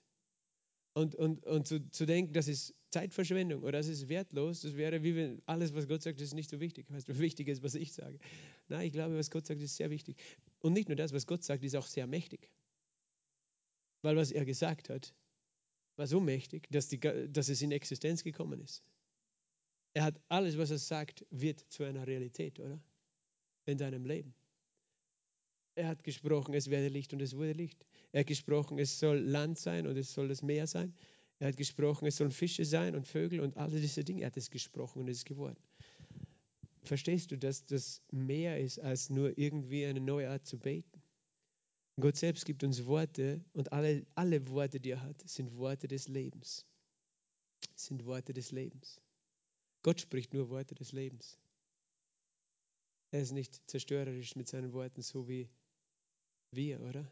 [0.97, 5.03] Und, und, und zu, zu denken, das ist Zeitverschwendung oder das ist wertlos, das wäre
[5.03, 6.89] wie wenn alles, was Gott sagt, ist nicht so wichtig.
[6.89, 8.17] Weißt du, wichtig ist, was ich sage.
[8.67, 10.17] Nein, ich glaube, was Gott sagt, ist sehr wichtig.
[10.57, 12.49] Und nicht nur das, was Gott sagt, ist auch sehr mächtig.
[14.01, 15.13] Weil was er gesagt hat,
[15.97, 18.83] war so mächtig, dass, die, dass es in Existenz gekommen ist.
[19.93, 22.81] Er hat alles, was er sagt, wird zu einer Realität, oder?
[23.67, 24.33] In deinem Leben.
[25.77, 27.85] Er hat gesprochen, es werde Licht und es wurde Licht.
[28.11, 30.91] Er hat gesprochen, es soll Land sein und es soll das Meer sein.
[31.37, 34.23] Er hat gesprochen, es sollen Fische sein und Vögel und all diese Dinge.
[34.23, 35.55] Er hat es gesprochen und es ist geworden.
[36.81, 40.99] Verstehst du, dass das mehr ist als nur irgendwie eine neue Art zu beten?
[41.99, 46.07] Gott selbst gibt uns Worte und alle, alle Worte, die er hat, sind Worte des
[46.07, 46.65] Lebens.
[47.75, 48.99] Sind Worte des Lebens.
[49.83, 51.37] Gott spricht nur Worte des Lebens.
[53.11, 55.47] Er ist nicht zerstörerisch mit seinen Worten, so wie
[56.51, 57.11] wir, oder?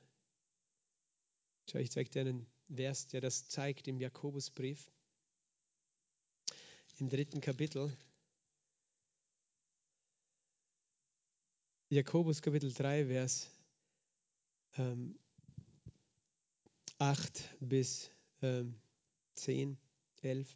[1.70, 4.92] Schau, ich zeige dir einen Vers, der das zeigt im Jakobusbrief.
[6.98, 7.96] Im dritten Kapitel.
[11.90, 13.50] Jakobus Kapitel 3, Vers
[14.78, 15.18] ähm,
[16.98, 18.80] 8 bis ähm,
[19.36, 19.78] 10,
[20.22, 20.56] 11.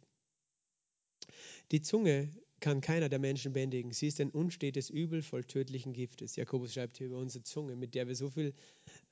[1.70, 3.92] Die Zunge kann keiner der Menschen bändigen.
[3.92, 6.36] Sie ist ein unstetes Übel voll tödlichen Giftes.
[6.36, 8.54] Jakobus schreibt hier über unsere Zunge, mit der wir so viel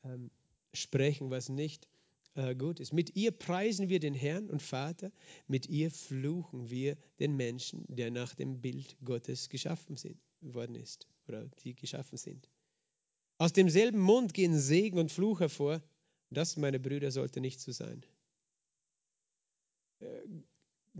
[0.04, 0.30] ähm,
[0.72, 1.88] sprechen, was nicht
[2.34, 2.92] äh, gut ist.
[2.92, 5.11] Mit ihr preisen wir den Herrn und Vater,
[5.46, 11.08] mit ihr fluchen wir den Menschen, der nach dem Bild Gottes geschaffen sind, worden ist
[11.26, 12.48] oder die geschaffen sind.
[13.38, 15.82] Aus demselben Mund gehen Segen und Fluch hervor.
[16.30, 18.04] Das, meine Brüder, sollte nicht so sein.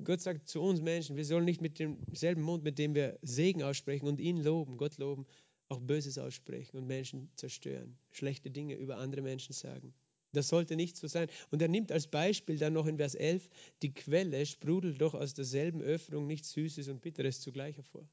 [0.05, 3.63] Gott sagt zu uns Menschen, wir sollen nicht mit demselben Mund, mit dem wir Segen
[3.63, 5.27] aussprechen und ihn loben, Gott loben,
[5.69, 9.95] auch Böses aussprechen und Menschen zerstören, schlechte Dinge über andere Menschen sagen.
[10.33, 11.29] Das sollte nicht so sein.
[11.51, 13.49] Und er nimmt als Beispiel dann noch in Vers 11,
[13.83, 18.09] die Quelle sprudelt doch aus derselben Öffnung nicht Süßes und Bitteres zugleich hervor.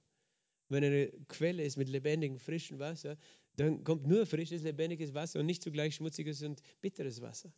[0.69, 3.17] Wenn eine Quelle ist mit lebendigem, frischem Wasser,
[3.57, 7.53] dann kommt nur frisches, lebendiges Wasser und nicht zugleich schmutziges und bitteres Wasser.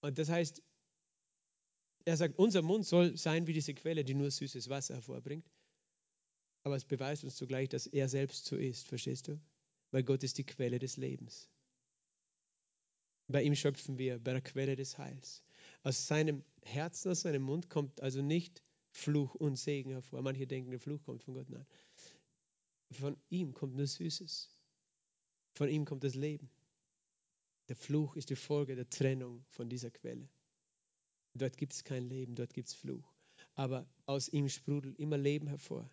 [0.00, 0.62] Und das heißt,
[2.06, 5.50] er sagt, unser Mund soll sein wie diese Quelle, die nur süßes Wasser hervorbringt.
[6.62, 9.40] Aber es beweist uns zugleich, dass er selbst so ist, verstehst du?
[9.90, 11.50] Weil Gott ist die Quelle des Lebens.
[13.26, 15.42] Bei ihm schöpfen wir, bei der Quelle des Heils.
[15.82, 20.22] Aus seinem Herzen, aus seinem Mund kommt also nicht Fluch und Segen hervor.
[20.22, 21.50] Manche denken, der Fluch kommt von Gott.
[21.50, 21.66] Nein.
[22.92, 24.48] Von ihm kommt nur Süßes.
[25.54, 26.48] Von ihm kommt das Leben.
[27.68, 30.28] Der Fluch ist die Folge der Trennung von dieser Quelle.
[31.38, 33.14] Dort gibt es kein Leben, dort gibt es Fluch.
[33.54, 35.90] Aber aus ihm sprudelt immer Leben hervor.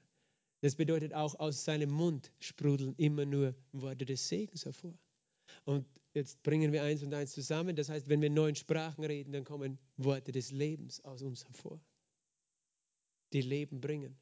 [0.61, 4.97] Das bedeutet auch, aus seinem Mund sprudeln immer nur Worte des Segens hervor.
[5.65, 7.75] Und jetzt bringen wir eins und eins zusammen.
[7.75, 11.43] Das heißt, wenn wir in neuen Sprachen reden, dann kommen Worte des Lebens aus uns
[11.45, 11.81] hervor,
[13.33, 14.17] die Leben bringen.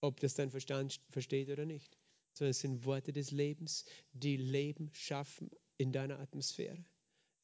[0.00, 1.98] Ob das dein Verstand versteht oder nicht.
[2.32, 6.84] Sondern es sind Worte des Lebens, die Leben schaffen in deiner Atmosphäre,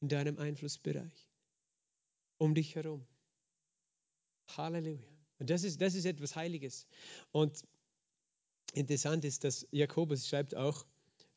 [0.01, 1.29] in deinem Einflussbereich,
[2.37, 3.05] um dich herum.
[4.57, 5.07] Halleluja.
[5.39, 6.87] Und das ist, das ist etwas Heiliges.
[7.31, 7.63] Und
[8.73, 10.85] interessant ist, dass Jakobus schreibt auch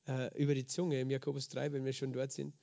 [0.07, 2.55] äh, über die Zunge im Jakobus 3, wenn wir schon dort sind,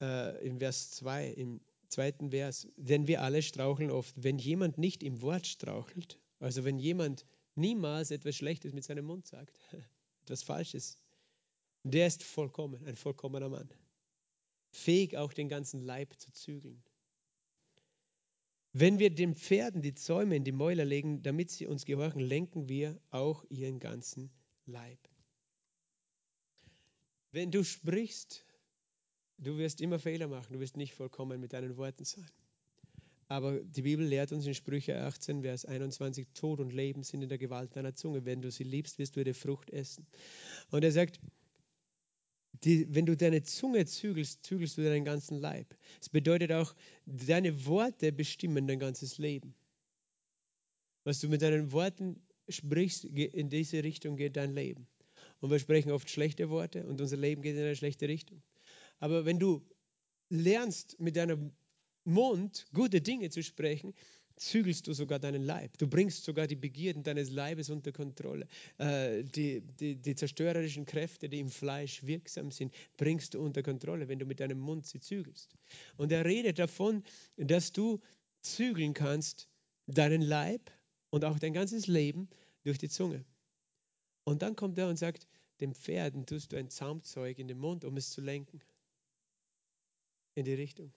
[0.00, 2.68] äh, in Vers 2, im zweiten Vers.
[2.76, 4.14] Denn wir alle straucheln oft.
[4.22, 9.26] Wenn jemand nicht im Wort strauchelt, also wenn jemand niemals etwas Schlechtes mit seinem Mund
[9.26, 9.58] sagt,
[10.22, 10.98] etwas Falsches,
[11.84, 13.68] der ist vollkommen, ein vollkommener Mann.
[14.72, 16.82] Fähig auch den ganzen Leib zu zügeln.
[18.76, 22.68] Wenn wir den Pferden die Zäume in die Mäuler legen, damit sie uns gehorchen, lenken
[22.68, 24.30] wir auch ihren ganzen
[24.66, 24.98] Leib.
[27.30, 28.44] Wenn du sprichst,
[29.38, 32.26] du wirst immer Fehler machen, du wirst nicht vollkommen mit deinen Worten sein.
[33.28, 37.28] Aber die Bibel lehrt uns in Sprüche 18, Vers 21, Tod und Leben sind in
[37.28, 38.24] der Gewalt deiner Zunge.
[38.24, 40.04] Wenn du sie liebst, wirst du ihre Frucht essen.
[40.72, 41.20] Und er sagt,
[42.62, 45.74] die, wenn du deine Zunge zügelst, zügelst du deinen ganzen Leib.
[46.00, 46.74] Es bedeutet auch,
[47.06, 49.54] deine Worte bestimmen dein ganzes Leben.
[51.02, 54.86] Was du mit deinen Worten sprichst, in diese Richtung geht dein Leben.
[55.40, 58.42] Und wir sprechen oft schlechte Worte und unser Leben geht in eine schlechte Richtung.
[58.98, 59.62] Aber wenn du
[60.30, 61.52] lernst, mit deinem
[62.04, 63.94] Mund gute Dinge zu sprechen,
[64.36, 65.78] zügelst du sogar deinen Leib.
[65.78, 68.46] Du bringst sogar die Begierden deines Leibes unter Kontrolle.
[68.78, 74.08] Äh, die, die, die zerstörerischen Kräfte, die im Fleisch wirksam sind, bringst du unter Kontrolle,
[74.08, 75.54] wenn du mit deinem Mund sie zügelst.
[75.96, 77.02] Und er redet davon,
[77.36, 78.00] dass du
[78.40, 79.48] zügeln kannst
[79.86, 80.70] deinen Leib
[81.10, 82.28] und auch dein ganzes Leben
[82.62, 83.24] durch die Zunge.
[84.24, 85.26] Und dann kommt er und sagt,
[85.60, 88.60] dem Pferden tust du ein Zaumzeug in den Mund, um es zu lenken.
[90.34, 90.92] In die Richtung.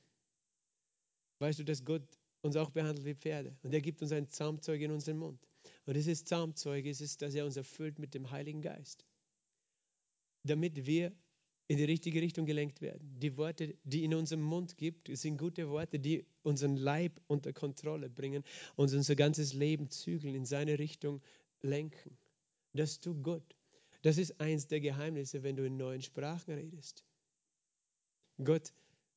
[1.39, 2.01] Weißt du, dass Gott
[2.47, 3.55] uns auch behandelt wie Pferde.
[3.63, 5.47] Und er gibt uns ein Zaumzeug in unseren Mund.
[5.85, 9.05] Und dieses Zaumzeug ist es, dass er uns erfüllt mit dem Heiligen Geist.
[10.43, 11.11] Damit wir
[11.67, 13.19] in die richtige Richtung gelenkt werden.
[13.19, 18.09] Die Worte, die in unserem Mund gibt, sind gute Worte, die unseren Leib unter Kontrolle
[18.09, 18.43] bringen
[18.75, 21.21] und unser ganzes Leben zügeln, in seine Richtung
[21.61, 22.17] lenken.
[22.73, 23.55] Das tut Gott.
[24.03, 27.03] Das ist eins der Geheimnisse, wenn du in neuen Sprachen redest.
[28.41, 28.71] Gott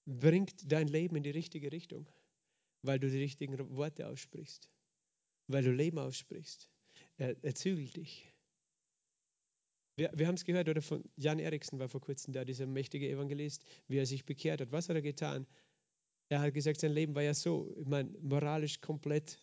[0.06, 2.08] bringt dein Leben in die richtige Richtung
[2.82, 4.70] weil du die richtigen Worte aussprichst,
[5.46, 6.68] weil du Leben aussprichst.
[7.16, 8.26] Er, er zügelt dich.
[9.96, 13.08] Wir, wir haben es gehört, oder von Jan Eriksen war vor kurzem da, dieser mächtige
[13.08, 14.72] Evangelist, wie er sich bekehrt hat.
[14.72, 15.46] Was hat er getan?
[16.28, 19.38] Er hat gesagt, sein Leben war ja so, ich meine, moralisch komplett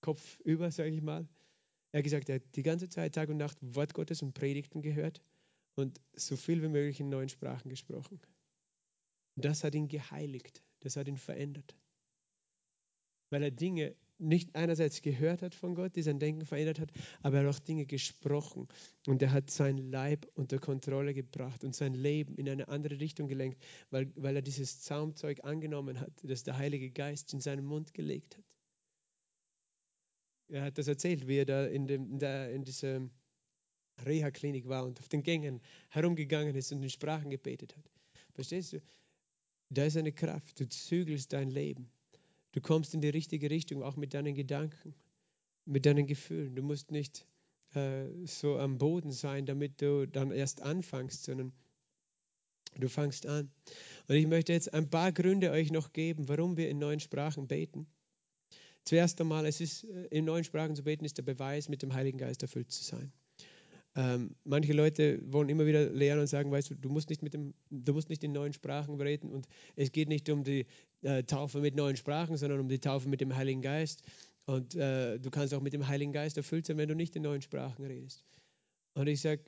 [0.00, 1.28] kopfüber, sage ich mal.
[1.92, 4.80] Er hat gesagt, er hat die ganze Zeit, Tag und Nacht, Wort Gottes und Predigten
[4.80, 5.22] gehört
[5.74, 8.20] und so viel wie möglich in neuen Sprachen gesprochen.
[9.34, 11.76] Das hat ihn geheiligt, das hat ihn verändert
[13.30, 16.90] weil er Dinge nicht einerseits gehört hat von Gott, die sein Denken verändert hat,
[17.22, 18.66] aber er hat auch Dinge gesprochen
[19.06, 23.28] und er hat sein Leib unter Kontrolle gebracht und sein Leben in eine andere Richtung
[23.28, 27.92] gelenkt, weil, weil er dieses Zaumzeug angenommen hat, das der Heilige Geist in seinen Mund
[27.92, 28.44] gelegt hat.
[30.48, 33.10] Er hat das erzählt, wie er da in, dem, der, in dieser
[34.04, 37.90] Reha-Klinik war und auf den Gängen herumgegangen ist und in Sprachen gebetet hat.
[38.34, 38.82] Verstehst du?
[39.70, 41.90] Da ist eine Kraft, du zügelst dein Leben.
[42.56, 44.94] Du kommst in die richtige Richtung, auch mit deinen Gedanken,
[45.66, 46.56] mit deinen Gefühlen.
[46.56, 47.26] Du musst nicht
[47.74, 51.52] äh, so am Boden sein, damit du dann erst anfängst, sondern
[52.74, 53.50] du fängst an.
[54.08, 57.46] Und ich möchte jetzt ein paar Gründe euch noch geben, warum wir in neuen Sprachen
[57.46, 57.86] beten.
[58.84, 61.92] Zuerst einmal, es ist äh, in neuen Sprachen zu beten, ist der Beweis, mit dem
[61.92, 63.12] Heiligen Geist erfüllt zu sein.
[63.98, 67.32] Ähm, manche Leute wollen immer wieder lehren und sagen, weißt du, du musst nicht mit
[67.32, 70.66] dem, du musst nicht in neuen Sprachen reden und es geht nicht um die
[71.00, 74.02] äh, Taufe mit neuen Sprachen, sondern um die Taufe mit dem Heiligen Geist.
[74.44, 77.22] Und äh, du kannst auch mit dem Heiligen Geist erfüllt sein, wenn du nicht in
[77.22, 78.22] neuen Sprachen redest.
[78.94, 79.42] Und ich sage,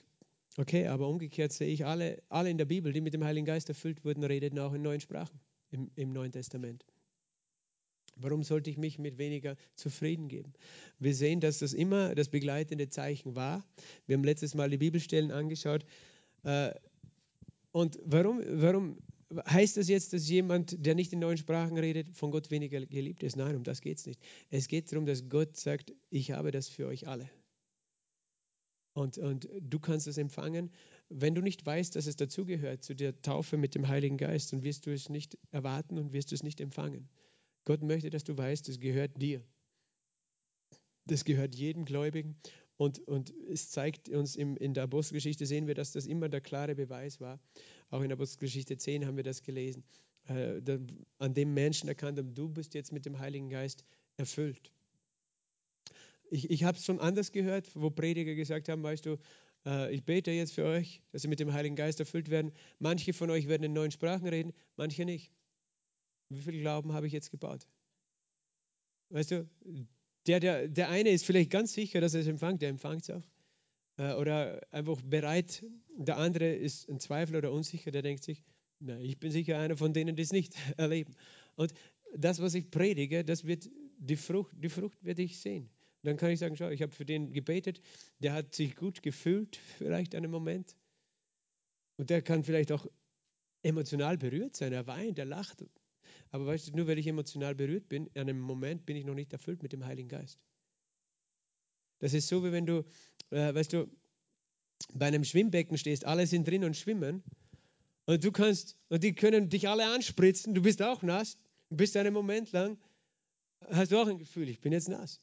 [0.57, 3.69] okay, aber umgekehrt sehe ich alle, alle in der Bibel, die mit dem Heiligen Geist
[3.69, 5.39] erfüllt wurden, redeten auch in neuen Sprachen
[5.71, 6.85] im, im Neuen Testament.
[8.21, 10.53] Warum sollte ich mich mit weniger zufrieden geben?
[10.99, 13.65] Wir sehen, dass das immer das begleitende Zeichen war.
[14.07, 15.85] Wir haben letztes Mal die Bibelstellen angeschaut.
[16.43, 16.73] Äh,
[17.73, 18.99] und warum, warum
[19.47, 23.23] heißt das jetzt, dass jemand, der nicht in neuen Sprachen redet, von Gott weniger geliebt
[23.23, 23.37] ist?
[23.37, 24.21] Nein, um das geht es nicht.
[24.51, 27.29] Es geht darum, dass Gott sagt, ich habe das für euch alle.
[28.95, 30.71] Und, und du kannst es empfangen.
[31.09, 34.65] Wenn du nicht weißt, dass es dazugehört, zu der Taufe mit dem Heiligen Geist, dann
[34.65, 37.09] wirst du es nicht erwarten und wirst du es nicht empfangen.
[37.69, 39.43] Gott möchte, dass du weißt, es gehört dir.
[41.05, 42.35] Das gehört jedem Gläubigen
[42.79, 46.41] Und, und es zeigt uns im, in der Apostelgeschichte, sehen wir, dass das immer der
[46.41, 47.39] klare Beweis war.
[47.91, 49.85] Auch in Apostelgeschichte 10 haben wir das gelesen,
[50.29, 50.63] äh,
[51.19, 53.85] an dem Menschen erkannt haben, du bist jetzt mit dem Heiligen Geist
[54.17, 54.73] erfüllt.
[56.31, 59.19] Ich, ich habe es schon anders gehört, wo Prediger gesagt haben, weißt du,
[59.67, 62.51] äh, ich bete jetzt für euch, dass sie mit dem Heiligen Geist erfüllt werden.
[62.79, 65.33] Manche von euch werden in neuen Sprachen reden, manche nicht.
[66.29, 67.67] Wie viel Glauben habe ich jetzt gebaut?
[69.11, 69.49] Weißt du,
[70.27, 73.11] der, der, der eine ist vielleicht ganz sicher, dass er es empfängt, der empfängt es
[73.11, 73.27] auch.
[73.97, 75.65] Äh, oder einfach bereit.
[75.97, 78.45] Der andere ist ein Zweifel oder unsicher, der denkt sich,
[78.81, 81.15] na, ich bin sicher einer von denen, die es nicht erleben.
[81.57, 81.73] Und
[82.15, 85.71] das, was ich predige, das wird die Frucht, die Frucht werde ich sehen.
[86.03, 87.81] Und dann kann ich sagen, schau, ich habe für den gebetet,
[88.21, 90.77] der hat sich gut gefühlt, vielleicht einen Moment.
[91.97, 92.87] Und der kann vielleicht auch
[93.63, 95.65] emotional berührt sein, er weint, er lacht.
[96.31, 99.15] Aber weißt du, nur weil ich emotional berührt bin, in einem Moment bin ich noch
[99.15, 100.39] nicht erfüllt mit dem Heiligen Geist.
[102.01, 102.85] Das ist so, wie wenn du,
[103.31, 103.91] äh, weißt du,
[104.95, 107.23] bei einem Schwimmbecken stehst, alle sind drin und schwimmen
[108.07, 111.37] und du kannst, und die können dich alle anspritzen, du bist auch nass,
[111.71, 112.79] bist einen Moment lang,
[113.71, 115.21] hast du auch ein Gefühl, ich bin jetzt nass.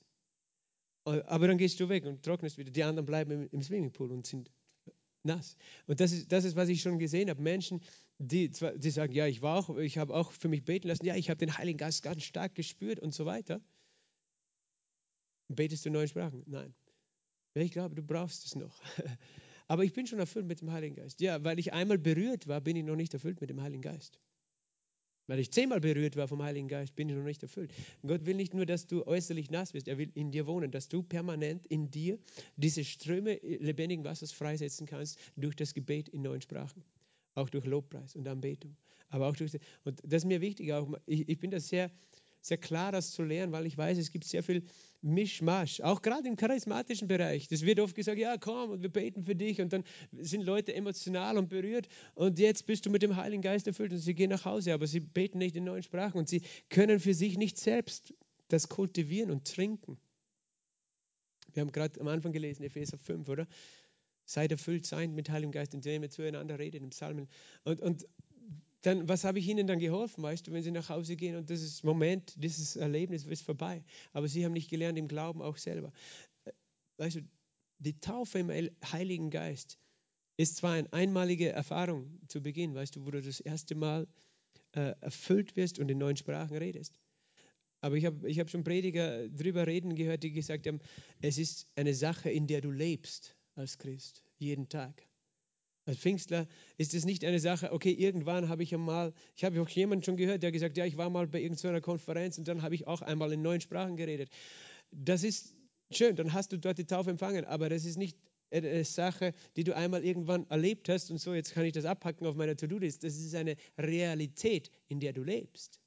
[1.05, 2.71] Aber dann gehst du weg und trocknest wieder.
[2.71, 4.51] Die anderen bleiben im, im Swimmingpool und sind
[5.23, 5.55] nass.
[5.85, 7.41] Und das ist, das ist, was ich schon gesehen habe.
[7.41, 7.81] Menschen,
[8.17, 11.15] die, die sagen, ja, ich war auch, ich habe auch für mich beten lassen, ja,
[11.15, 13.61] ich habe den Heiligen Geist ganz stark gespürt und so weiter.
[15.47, 16.43] Betest du neuen Sprachen?
[16.45, 16.73] Nein.
[17.53, 18.81] Ich glaube, du brauchst es noch.
[19.67, 21.21] Aber ich bin schon erfüllt mit dem Heiligen Geist.
[21.21, 24.19] Ja, weil ich einmal berührt war, bin ich noch nicht erfüllt mit dem Heiligen Geist.
[25.27, 27.73] Weil ich zehnmal berührt war vom Heiligen Geist, bin ich noch nicht erfüllt.
[28.05, 30.87] Gott will nicht nur, dass du äußerlich nass bist, er will in dir wohnen, dass
[30.87, 32.19] du permanent in dir
[32.57, 36.83] diese Ströme lebendigen Wassers freisetzen kannst durch das Gebet in neuen Sprachen.
[37.35, 38.75] Auch durch Lobpreis und Anbetung.
[39.09, 41.91] Aber auch durch, und das ist mir wichtig, auch, ich, ich bin da sehr,
[42.41, 44.63] sehr klar, das zu lernen, weil ich weiß, es gibt sehr viel
[45.01, 47.47] Mischmasch, auch gerade im charismatischen Bereich.
[47.47, 50.73] Das wird oft gesagt, ja, komm und wir beten für dich und dann sind Leute
[50.73, 54.29] emotional und berührt und jetzt bist du mit dem Heiligen Geist erfüllt und sie gehen
[54.29, 57.57] nach Hause, aber sie beten nicht in neuen Sprachen und sie können für sich nicht
[57.57, 58.13] selbst
[58.47, 59.97] das kultivieren und trinken.
[61.53, 63.47] Wir haben gerade am Anfang gelesen, Epheser 5, oder?
[64.25, 67.27] Seid erfüllt, sein mit Heiligem Geist, indem ihr zueinander redet im Psalmen.
[67.63, 68.05] Und, und
[68.81, 71.49] dann, was habe ich ihnen dann geholfen, weißt du, wenn sie nach Hause gehen und
[71.49, 73.83] dieses Moment, dieses Erlebnis ist vorbei.
[74.13, 75.91] Aber sie haben nicht gelernt im Glauben auch selber.
[76.97, 77.21] Weißt du,
[77.79, 78.49] die Taufe im
[78.91, 79.79] Heiligen Geist
[80.37, 84.07] ist zwar eine einmalige Erfahrung zu Beginn, weißt du, wo du das erste Mal
[84.73, 86.99] äh, erfüllt wirst und in neuen Sprachen redest.
[87.81, 90.79] Aber ich habe ich hab schon Prediger drüber reden gehört, die gesagt haben,
[91.21, 95.07] es ist eine Sache, in der du lebst als Christ, jeden Tag.
[95.85, 99.69] Als Pfingstler ist es nicht eine Sache, okay, irgendwann habe ich einmal, ich habe auch
[99.69, 102.73] jemanden schon gehört, der gesagt, ja, ich war mal bei irgendeiner Konferenz und dann habe
[102.73, 104.29] ich auch einmal in neuen Sprachen geredet.
[104.91, 105.53] Das ist
[105.91, 108.17] schön, dann hast du dort die Taufe empfangen, aber das ist nicht
[108.49, 112.25] eine Sache, die du einmal irgendwann erlebt hast und so, jetzt kann ich das abhacken
[112.25, 113.03] auf meiner To-Do-List.
[113.03, 115.79] Das ist eine Realität, in der du lebst.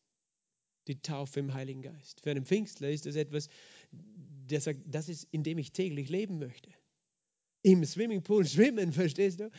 [0.86, 2.20] Die Taufe im Heiligen Geist.
[2.20, 3.48] Für einen Pfingstler ist das etwas,
[3.90, 6.70] der sagt, das ist, in dem ich täglich leben möchte
[7.72, 9.50] im Swimmingpool schwimmen, verstehst du?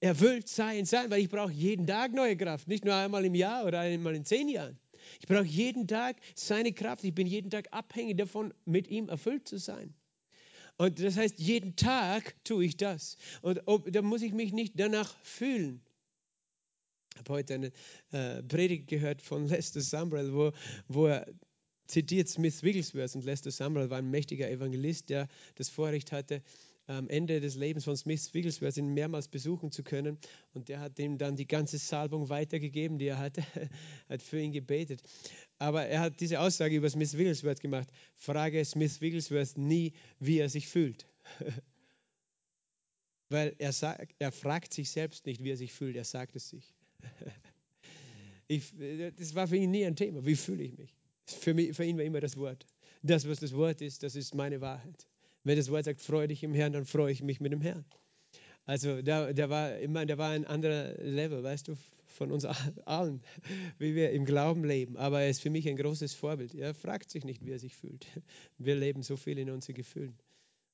[0.00, 3.66] Erfüllt sein, sein, weil ich brauche jeden Tag neue Kraft, nicht nur einmal im Jahr
[3.66, 4.78] oder einmal in zehn Jahren.
[5.20, 7.04] Ich brauche jeden Tag seine Kraft.
[7.04, 9.94] Ich bin jeden Tag abhängig davon, mit ihm erfüllt zu sein.
[10.76, 13.18] Und das heißt, jeden Tag tue ich das.
[13.42, 15.82] Und ob, da muss ich mich nicht danach fühlen.
[17.12, 17.72] Ich habe heute eine
[18.12, 20.52] äh, Predigt gehört von Lester Sumbrall, wo,
[20.88, 21.26] wo er
[21.86, 23.14] zitiert Smith Wigglesworth.
[23.14, 26.42] Und Lester Sumbrall war ein mächtiger Evangelist, der das Vorrecht hatte,
[26.90, 30.18] am Ende des Lebens von Smith Wigglesworth ihn mehrmals besuchen zu können.
[30.54, 33.42] Und der hat ihm dann die ganze Salbung weitergegeben, die er hatte,
[34.08, 35.00] hat für ihn gebetet.
[35.58, 37.88] Aber er hat diese Aussage über Smith Wigglesworth gemacht.
[38.16, 41.06] Frage Smith Wigglesworth nie, wie er sich fühlt.
[43.28, 46.48] Weil er, sagt, er fragt sich selbst nicht, wie er sich fühlt, er sagt es
[46.48, 46.74] sich.
[48.52, 48.72] Ich,
[49.16, 50.26] das war für ihn nie ein Thema.
[50.26, 50.92] Wie fühle ich mich?
[51.24, 51.76] Für, mich?
[51.76, 52.66] für ihn war immer das Wort.
[53.00, 55.06] Das, was das Wort ist, das ist meine Wahrheit.
[55.44, 57.84] Wenn das Wort sagt, freue dich im Herrn, dann freue ich mich mit dem Herrn.
[58.66, 61.76] Also der, der, war immer, der war ein anderer Level, weißt du,
[62.06, 62.44] von uns
[62.84, 63.22] allen,
[63.78, 64.96] wie wir im Glauben leben.
[64.96, 66.54] Aber er ist für mich ein großes Vorbild.
[66.54, 68.06] Er fragt sich nicht, wie er sich fühlt.
[68.58, 70.14] Wir leben so viel in unseren Gefühlen.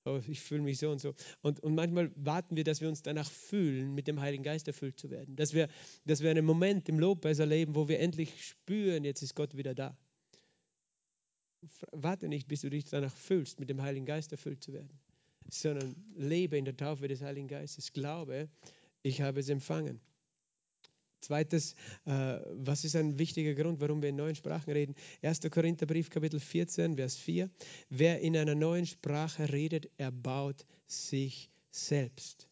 [0.04, 1.14] Oh, ich fühle mich so und so.
[1.42, 4.98] Und, und manchmal warten wir, dass wir uns danach fühlen, mit dem Heiligen Geist erfüllt
[4.98, 5.34] zu werden.
[5.34, 5.68] Dass wir,
[6.04, 9.74] dass wir einen Moment im Lobpreis erleben, wo wir endlich spüren, jetzt ist Gott wieder
[9.74, 9.96] da
[11.92, 14.90] warte nicht, bis du dich danach fühlst, mit dem Heiligen Geist erfüllt zu werden,
[15.48, 17.92] sondern lebe in der Taufe des Heiligen Geistes.
[17.92, 18.48] Glaube,
[19.02, 20.00] ich habe es empfangen.
[21.20, 24.94] Zweites, äh, was ist ein wichtiger Grund, warum wir in neuen Sprachen reden?
[25.22, 25.40] 1.
[25.50, 27.50] Korintherbrief, Kapitel 14, Vers 4.
[27.88, 32.48] Wer in einer neuen Sprache redet, erbaut sich selbst.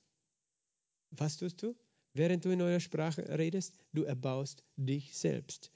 [1.10, 1.76] Was tust du?
[2.14, 5.70] Während du in neuer Sprache redest, du erbaust dich selbst.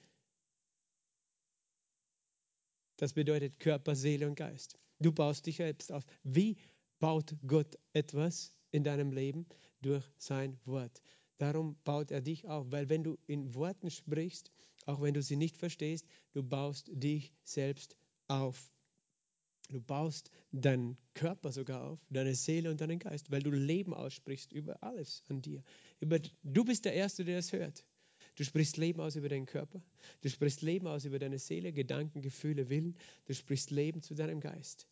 [2.98, 4.76] Das bedeutet Körper, Seele und Geist.
[4.98, 6.04] Du baust dich selbst auf.
[6.24, 6.56] Wie
[6.98, 9.46] baut Gott etwas in deinem Leben?
[9.80, 11.00] Durch sein Wort.
[11.38, 14.50] Darum baut er dich auf, weil wenn du in Worten sprichst,
[14.86, 17.96] auch wenn du sie nicht verstehst, du baust dich selbst
[18.26, 18.72] auf.
[19.68, 24.52] Du baust deinen Körper sogar auf, deine Seele und deinen Geist, weil du Leben aussprichst
[24.52, 25.62] über alles an dir.
[26.42, 27.84] Du bist der Erste, der das hört.
[28.38, 29.82] Du sprichst Leben aus über deinen Körper.
[30.20, 32.96] Du sprichst Leben aus über deine Seele, Gedanken, Gefühle, Willen.
[33.24, 34.86] Du sprichst Leben zu deinem Geist.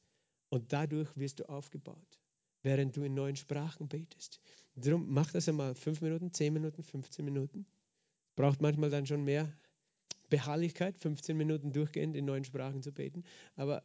[0.48, 2.18] Und dadurch wirst du aufgebaut,
[2.64, 4.40] während du in neuen Sprachen betest.
[4.74, 7.66] Darum mach das einmal fünf Minuten, zehn Minuten, 15 Minuten.
[8.34, 9.56] Braucht manchmal dann schon mehr
[10.28, 13.22] Beharrlichkeit, 15 Minuten durchgehend in neuen Sprachen zu beten.
[13.54, 13.84] Aber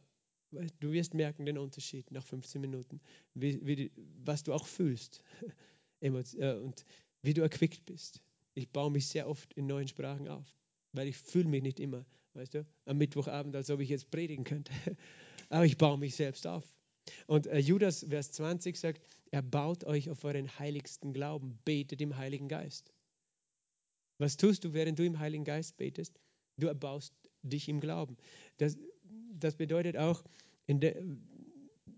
[0.80, 3.00] du wirst merken den Unterschied nach 15 Minuten,
[3.34, 3.92] wie, wie,
[4.24, 5.22] was du auch fühlst
[6.00, 6.84] äh, und
[7.22, 8.20] wie du erquickt bist.
[8.54, 10.46] Ich baue mich sehr oft in neuen Sprachen auf,
[10.92, 14.44] weil ich fühle mich nicht immer, weißt du, am Mittwochabend, als ob ich jetzt predigen
[14.44, 14.72] könnte.
[15.48, 16.68] Aber ich baue mich selbst auf.
[17.26, 22.16] Und äh, Judas, Vers 20 sagt, er baut euch auf euren heiligsten Glauben, betet im
[22.16, 22.92] Heiligen Geist.
[24.18, 26.20] Was tust du, während du im Heiligen Geist betest?
[26.58, 28.16] Du erbaust dich im Glauben.
[28.58, 28.76] Das,
[29.32, 30.22] das bedeutet auch,
[30.68, 31.02] der,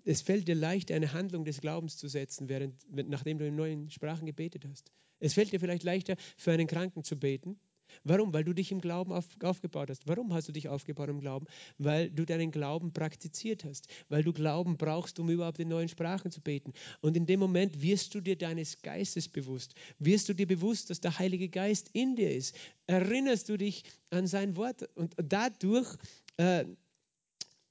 [0.05, 2.75] es fällt dir leicht, eine Handlung des Glaubens zu setzen, während,
[3.09, 4.91] nachdem du in neuen Sprachen gebetet hast.
[5.19, 7.59] Es fällt dir vielleicht leichter, für einen Kranken zu beten.
[8.03, 8.33] Warum?
[8.33, 10.07] Weil du dich im Glauben auf, aufgebaut hast.
[10.07, 11.47] Warum hast du dich aufgebaut im Glauben?
[11.79, 13.87] Weil du deinen Glauben praktiziert hast.
[14.09, 16.73] Weil du Glauben brauchst, um überhaupt in neuen Sprachen zu beten.
[17.01, 19.75] Und in dem Moment wirst du dir deines Geistes bewusst.
[19.99, 22.57] Wirst du dir bewusst, dass der Heilige Geist in dir ist.
[22.87, 24.89] Erinnerst du dich an sein Wort.
[24.97, 25.97] Und dadurch
[26.37, 26.65] äh,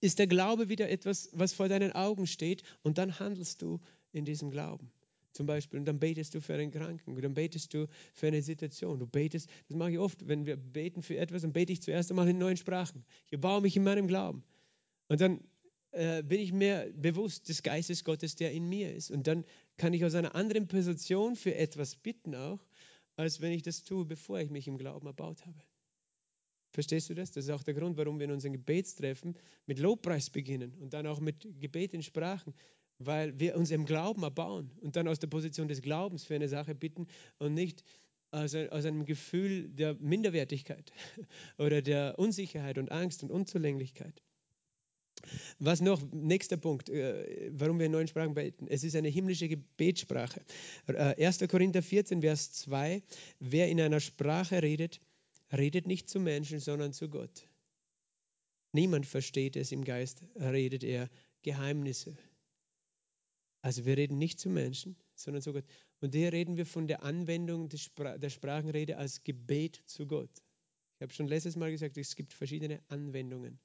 [0.03, 2.63] ist der Glaube wieder etwas, was vor deinen Augen steht.
[2.83, 3.79] Und dann handelst du
[4.11, 4.91] in diesem Glauben
[5.33, 8.99] zum Beispiel, und dann betest du für einen Kranken, dann betest du für eine Situation.
[8.99, 12.11] Du betest, das mache ich oft, wenn wir beten für etwas, dann bete ich zuerst
[12.11, 13.03] einmal in neuen Sprachen.
[13.29, 14.43] Ich baue mich in meinem Glauben.
[15.07, 15.39] Und dann
[15.91, 19.11] äh, bin ich mir bewusst des Geistes Gottes, der in mir ist.
[19.11, 19.43] Und dann
[19.77, 22.59] kann ich aus einer anderen Position für etwas bitten auch,
[23.15, 25.59] als wenn ich das tue, bevor ich mich im Glauben erbaut habe.
[26.73, 27.31] Verstehst du das?
[27.31, 29.35] Das ist auch der Grund, warum wir in unseren Gebetstreffen
[29.67, 32.53] mit Lobpreis beginnen und dann auch mit Gebet in Sprachen,
[32.97, 36.49] weil wir uns im Glauben erbauen und dann aus der Position des Glaubens für eine
[36.49, 37.05] Sache bitten
[37.37, 37.83] und nicht
[38.31, 40.91] aus, einem Gefühl der Minderwertigkeit
[41.59, 44.23] oder der Unsicherheit und Angst und Unzulänglichkeit.
[45.59, 46.01] Was noch?
[46.11, 48.67] Nächster Punkt, äh, warum wir in neuen Sprachen beten.
[48.67, 50.41] Es ist eine himmlische Gebetssprache.
[50.87, 51.41] 1.
[51.41, 53.03] Äh, Korinther 14, Vers 2.
[53.39, 54.99] Wer in einer Sprache redet,
[55.55, 57.47] redet nicht zu Menschen, sondern zu Gott.
[58.71, 61.09] Niemand versteht es im Geist, redet er
[61.43, 62.17] Geheimnisse.
[63.61, 65.65] Also wir reden nicht zu Menschen, sondern zu Gott.
[66.01, 70.41] Und hier reden wir von der Anwendung der Sprachenrede als Gebet zu Gott.
[70.95, 73.59] Ich habe schon letztes Mal gesagt, es gibt verschiedene Anwendungen.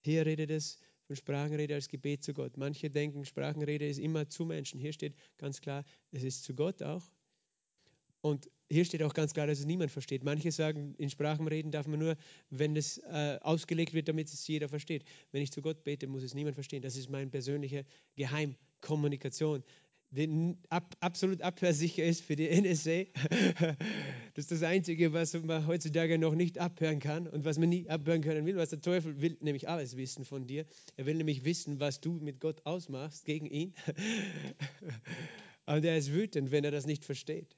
[0.00, 2.56] Hier redet es von Sprachenrede als Gebet zu Gott.
[2.56, 4.80] Manche denken, Sprachenrede ist immer zu Menschen.
[4.80, 7.12] Hier steht ganz klar, es ist zu Gott auch.
[8.20, 10.22] Und hier steht auch ganz klar, dass es niemand versteht.
[10.22, 12.16] Manche sagen, in Sprachen reden darf man nur,
[12.50, 15.04] wenn es äh, ausgelegt wird, damit es jeder versteht.
[15.32, 16.82] Wenn ich zu Gott bete, muss es niemand verstehen.
[16.82, 17.82] Das ist mein persönlicher
[18.16, 18.56] Geheim.
[18.80, 19.62] Kommunikation,
[20.10, 23.04] die ab, absolut abhörsicher ist für die NSA.
[24.34, 27.90] Das ist das Einzige, was man heutzutage noch nicht abhören kann und was man nie
[27.90, 28.56] abhören können will.
[28.56, 30.64] Was der Teufel will, nämlich alles wissen von dir.
[30.96, 33.74] Er will nämlich wissen, was du mit Gott ausmachst gegen ihn.
[35.66, 37.56] Und er ist wütend, wenn er das nicht versteht.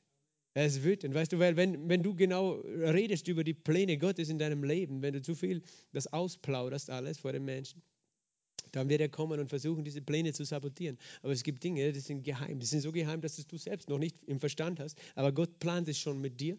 [0.55, 4.28] Er ist wütend, weißt du, weil wenn, wenn du genau redest über die Pläne Gottes
[4.28, 7.82] in deinem Leben, wenn du zu viel das ausplauderst alles vor den Menschen,
[8.72, 10.98] dann wird er kommen und versuchen, diese Pläne zu sabotieren.
[11.22, 12.59] Aber es gibt Dinge, die sind geheim.
[12.59, 14.98] Die sind so geheim, dass du selbst noch nicht im Verstand hast.
[15.14, 16.59] Aber Gott plant es schon mit dir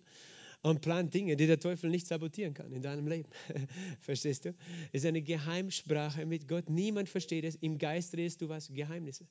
[0.61, 3.29] und plant Dinge, die der Teufel nicht sabotieren kann in deinem Leben.
[3.99, 4.55] Verstehst du?
[4.91, 6.69] Es ist eine Geheimsprache mit Gott.
[6.69, 7.55] Niemand versteht es.
[7.55, 8.69] Im Geist redest du was?
[8.71, 9.27] Geheimnisse.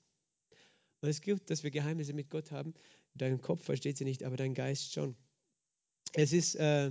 [1.02, 2.74] Und es gibt, dass wir Geheimnisse mit Gott haben.
[3.14, 5.16] Dein Kopf versteht sie nicht, aber dein Geist schon.
[6.14, 6.90] Es ist äh,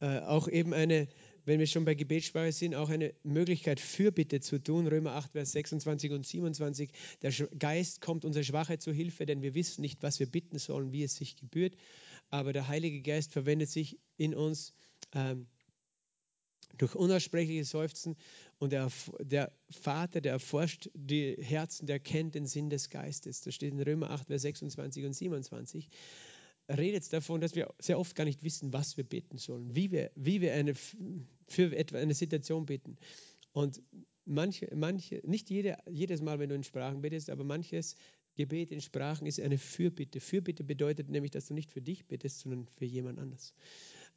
[0.00, 1.08] äh, auch eben eine,
[1.46, 4.86] wenn wir schon bei Gebetssprache sind, auch eine Möglichkeit, Fürbitte zu tun.
[4.86, 6.90] Römer 8, Vers 26 und 27.
[7.22, 10.92] Der Geist kommt unserer Schwache zu Hilfe, denn wir wissen nicht, was wir bitten sollen,
[10.92, 11.76] wie es sich gebührt.
[12.28, 14.74] Aber der Heilige Geist verwendet sich in uns
[15.14, 15.46] ähm,
[16.76, 18.16] durch unaussprechliche Seufzen
[18.58, 18.90] und der,
[19.20, 23.42] der, Vater, der erforscht die Herzen, der kennt den Sinn des Geistes.
[23.42, 25.88] Das steht in Römer 8, Vers 26 und 27.
[26.70, 30.10] redet davon, dass wir sehr oft gar nicht wissen, was wir beten sollen, wie wir,
[30.14, 32.96] wie wir eine, für etwa eine Situation beten.
[33.52, 33.82] Und
[34.24, 37.96] manche, manche, nicht jede, jedes Mal, wenn du in Sprachen betest, aber manches
[38.36, 40.20] Gebet in Sprachen ist eine Fürbitte.
[40.20, 43.54] Fürbitte bedeutet nämlich, dass du nicht für dich betest, sondern für jemand anders.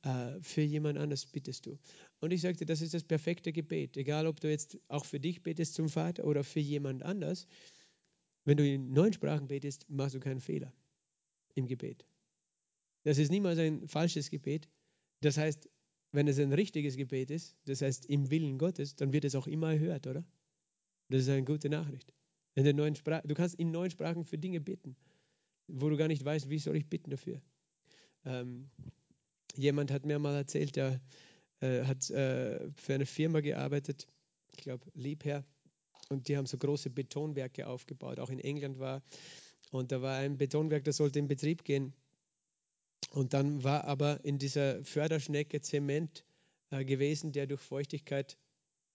[0.03, 1.77] Äh, für jemand anders bittest du.
[2.21, 3.97] Und ich sagte, das ist das perfekte Gebet.
[3.97, 7.47] Egal, ob du jetzt auch für dich betest zum Vater oder für jemand anders.
[8.45, 10.73] Wenn du in neuen Sprachen betest, machst du keinen Fehler
[11.55, 12.05] im Gebet.
[13.03, 14.69] Das ist niemals ein falsches Gebet.
[15.21, 15.69] Das heißt,
[16.11, 19.47] wenn es ein richtiges Gebet ist, das heißt im Willen Gottes, dann wird es auch
[19.47, 20.25] immer erhört, oder?
[21.09, 22.13] Das ist eine gute Nachricht.
[22.55, 24.95] In der neuen Sprache, du kannst in neuen Sprachen für Dinge beten,
[25.67, 27.41] wo du gar nicht weißt, wie soll ich bitten dafür.
[28.25, 28.69] Ähm,
[29.55, 31.01] jemand hat mir mal erzählt, der
[31.61, 34.07] äh, hat äh, für eine Firma gearbeitet,
[34.51, 35.43] ich glaube Liebherr,
[36.09, 39.03] und die haben so große Betonwerke aufgebaut, auch in England war.
[39.71, 41.93] Und da war ein Betonwerk, das sollte in Betrieb gehen.
[43.11, 46.25] Und dann war aber in dieser Förderschnecke Zement
[46.71, 48.37] äh, gewesen, der durch Feuchtigkeit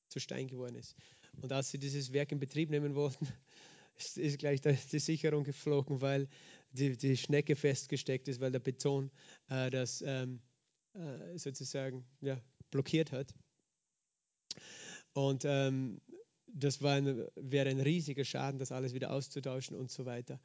[0.09, 0.97] zu Stein geworden ist.
[1.41, 3.29] Und als sie dieses Werk in Betrieb nehmen wollten,
[3.97, 6.29] ist, ist gleich die Sicherung geflogen, weil
[6.75, 9.11] die, die Schnecke festgesteckt ist, weil der Beton
[9.49, 10.41] äh, das ähm,
[10.95, 13.35] äh, sozusagen ja, blockiert hat.
[15.13, 16.01] Und ähm,
[16.47, 20.41] das ein, wäre ein riesiger Schaden, das alles wieder auszutauschen und so weiter.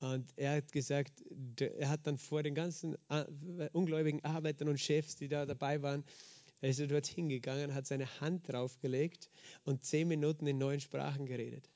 [0.00, 1.22] Und er hat gesagt,
[1.60, 3.24] er hat dann vor den ganzen äh,
[3.72, 6.04] ungläubigen Arbeitern und Chefs, die da dabei waren,
[6.60, 9.30] er ist dort hingegangen, hat seine Hand draufgelegt
[9.64, 11.68] und zehn Minuten in neuen Sprachen geredet.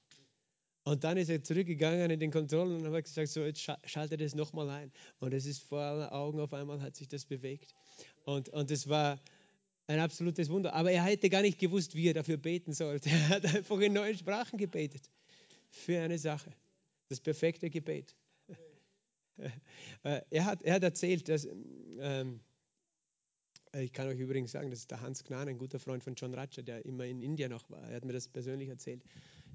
[0.87, 4.37] Und dann ist er zurückgegangen in den Kontrollen und hat gesagt, so jetzt schaltet es
[4.37, 4.93] nochmal ein.
[5.18, 7.74] Und es ist vor allen Augen auf einmal hat sich das bewegt.
[8.24, 9.20] Und, und es war
[9.89, 10.74] ein absolutes Wunder.
[10.74, 13.11] Aber er hätte gar nicht gewusst, wie er dafür beten sollte.
[13.11, 15.11] Er hat einfach in neuen Sprachen gebetet.
[15.70, 16.53] Für eine Sache.
[17.09, 18.14] Das perfekte Gebet.
[20.03, 21.47] Äh, er, hat, er hat erzählt, dass,
[21.99, 22.41] ähm,
[23.74, 26.32] ich kann euch übrigens sagen, das ist der Hans Gnan, ein guter Freund von John
[26.32, 27.82] Ratcher, der immer in Indien noch war.
[27.91, 29.03] Er hat mir das persönlich erzählt,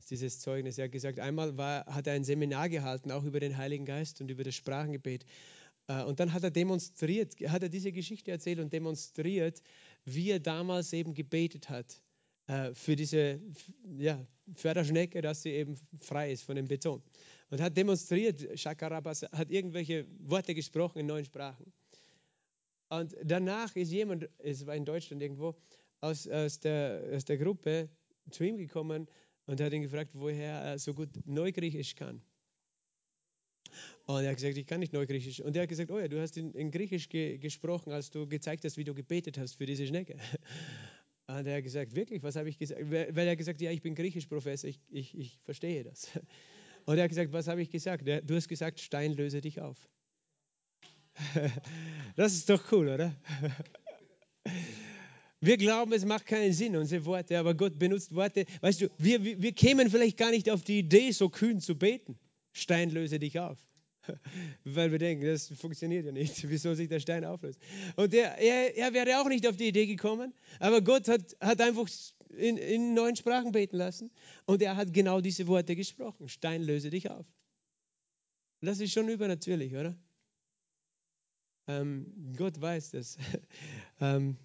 [0.06, 0.78] dieses Zeugnis.
[0.78, 4.22] Er hat gesagt, einmal war, hat er ein Seminar gehalten, auch über den Heiligen Geist
[4.22, 5.26] und über das Sprachengebet.
[5.88, 9.62] Äh, und dann hat er demonstriert, hat er diese Geschichte erzählt und demonstriert,
[10.06, 12.02] wie er damals eben gebetet hat
[12.48, 13.40] äh, für diese
[13.98, 14.26] ja,
[14.56, 17.02] Förderschnecke, dass sie eben frei ist von dem Beton.
[17.50, 21.72] Und hat demonstriert, Shakarabas hat irgendwelche Worte gesprochen in neuen Sprachen.
[22.90, 25.56] Und danach ist jemand, es war in Deutschland irgendwo,
[26.02, 27.90] aus, aus, der, aus der Gruppe
[28.32, 29.08] zu ihm gekommen
[29.46, 32.22] und hat ihn gefragt, woher er so gut Neugriechisch kann.
[34.06, 35.40] Und er hat gesagt, ich kann nicht Neugriechisch.
[35.40, 38.28] Und er hat gesagt, oh ja, du hast in, in Griechisch ge gesprochen, als du
[38.28, 40.18] gezeigt hast, wie du gebetet hast für diese Schnecke.
[41.28, 42.82] Und er hat gesagt, wirklich, was habe ich gesagt?
[42.92, 46.10] Weil er hat gesagt, ja, ich bin Griechisch-Professor, ich, ich, ich verstehe das.
[46.86, 48.06] Und er hat gesagt, was habe ich gesagt?
[48.06, 49.78] Du hast gesagt, Stein löse dich auf.
[52.16, 53.16] Das ist doch cool, oder?
[55.42, 58.46] Wir glauben, es macht keinen Sinn, unsere Worte, aber Gott benutzt Worte.
[58.62, 61.76] Weißt du, wir, wir, wir kämen vielleicht gar nicht auf die Idee, so kühn zu
[61.76, 62.18] beten.
[62.54, 63.58] Stein löse dich auf.
[64.64, 66.48] Weil wir denken, das funktioniert ja nicht.
[66.48, 67.60] Wie soll sich der Stein auflösen?
[67.96, 71.60] Und er, er, er wäre auch nicht auf die Idee gekommen, aber Gott hat, hat
[71.60, 71.88] einfach
[72.38, 74.12] in, in neuen Sprachen beten lassen
[74.46, 76.30] und er hat genau diese Worte gesprochen.
[76.30, 77.26] Stein löse dich auf.
[78.62, 79.98] Das ist schon übernatürlich, oder?
[81.68, 83.18] Ähm, Gott weiß das,
[84.00, 84.38] ähm,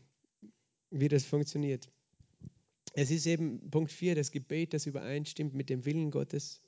[0.90, 1.88] wie das funktioniert.
[2.94, 6.62] Es ist eben Punkt 4, das Gebet, das übereinstimmt mit dem Willen Gottes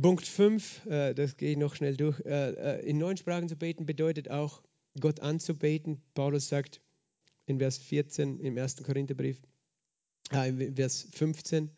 [0.00, 2.20] Punkt 5, äh, das gehe ich noch schnell durch.
[2.20, 4.62] Äh, äh, in neuen Sprachen zu beten bedeutet auch,
[5.00, 6.02] Gott anzubeten.
[6.14, 6.82] Paulus sagt
[7.46, 8.76] in Vers 14 im 1.
[8.82, 9.40] Korintherbrief,
[10.30, 11.70] äh, Vers 15,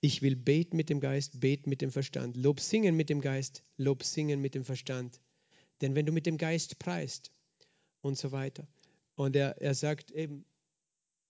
[0.00, 2.36] ich will beten mit dem Geist, beten mit dem Verstand.
[2.36, 5.20] Lob singen mit dem Geist, Lob singen mit dem Verstand.
[5.80, 7.32] Denn wenn du mit dem Geist preist
[8.02, 8.68] und so weiter.
[9.16, 10.44] Und er, er sagt eben,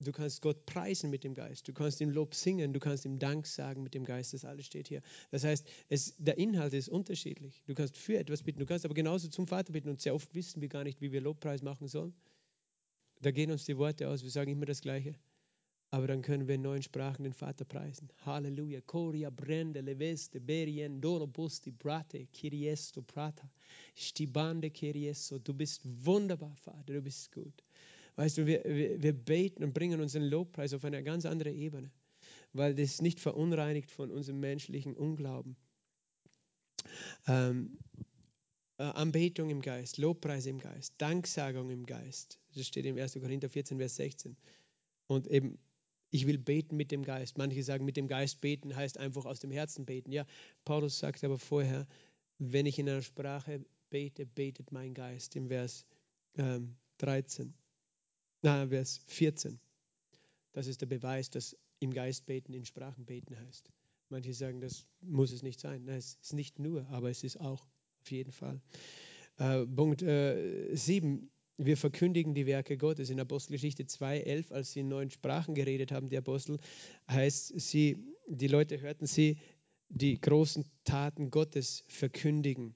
[0.01, 1.67] Du kannst Gott preisen mit dem Geist.
[1.69, 2.73] Du kannst ihm Lob singen.
[2.73, 4.35] Du kannst ihm Dank sagen mit dem Geist.
[4.35, 5.01] Das alles steht hier.
[5.31, 7.63] Das heißt, es, der Inhalt ist unterschiedlich.
[7.67, 8.59] Du kannst für etwas bitten.
[8.59, 9.89] Du kannst aber genauso zum Vater bitten.
[9.89, 12.15] Und sehr oft wissen wir gar nicht, wie wir Lobpreis machen sollen.
[13.21, 14.23] Da gehen uns die Worte aus.
[14.23, 15.15] Wir sagen immer das Gleiche.
[15.91, 18.09] Aber dann können wir in neuen Sprachen den Vater preisen.
[18.27, 18.81] Halleluja.
[18.81, 23.49] Koria brende leveste berien dono busti brate kiriesto prata.
[23.95, 25.39] Stibande kirieso.
[25.39, 26.95] Du bist wunderbar, Vater.
[26.95, 27.63] Du bist gut.
[28.17, 31.91] Weißt du, wir, wir, wir beten und bringen unseren Lobpreis auf eine ganz andere Ebene,
[32.53, 35.57] weil das nicht verunreinigt von unserem menschlichen Unglauben.
[37.27, 37.79] Ähm,
[38.79, 42.39] äh, Anbetung im Geist, Lobpreis im Geist, Danksagung im Geist.
[42.55, 43.15] Das steht im 1.
[43.15, 44.37] Korinther 14, Vers 16.
[45.07, 45.59] Und eben,
[46.11, 47.39] ich will beten mit dem Geist.
[47.39, 50.13] Manche sagen, mit dem Geist beten heißt einfach aus dem Herzen beten.
[50.13, 50.25] Ja,
[50.65, 51.87] Paulus sagt aber vorher,
[52.39, 55.85] wenn ich in einer Sprache bete, betet mein Geist im Vers
[56.37, 57.55] ähm, 13.
[58.45, 59.59] Na, Vers 14.
[60.53, 63.71] Das ist der Beweis, dass im Geist beten in Sprachen beten heißt.
[64.11, 65.87] Manche sagen, das muss es nicht sein.
[65.87, 67.67] Nein, es ist nicht nur, aber es ist auch
[68.03, 68.61] auf jeden Fall.
[69.39, 70.05] Äh, Punkt 7.
[70.07, 71.21] Äh,
[71.57, 73.09] wir verkündigen die Werke Gottes.
[73.09, 76.59] In Apostelgeschichte 2,11, als sie in neuen Sprachen geredet haben, die Apostel,
[77.09, 77.97] heißt sie,
[78.29, 79.39] die Leute hörten sie
[79.89, 82.75] die großen Taten Gottes verkündigen.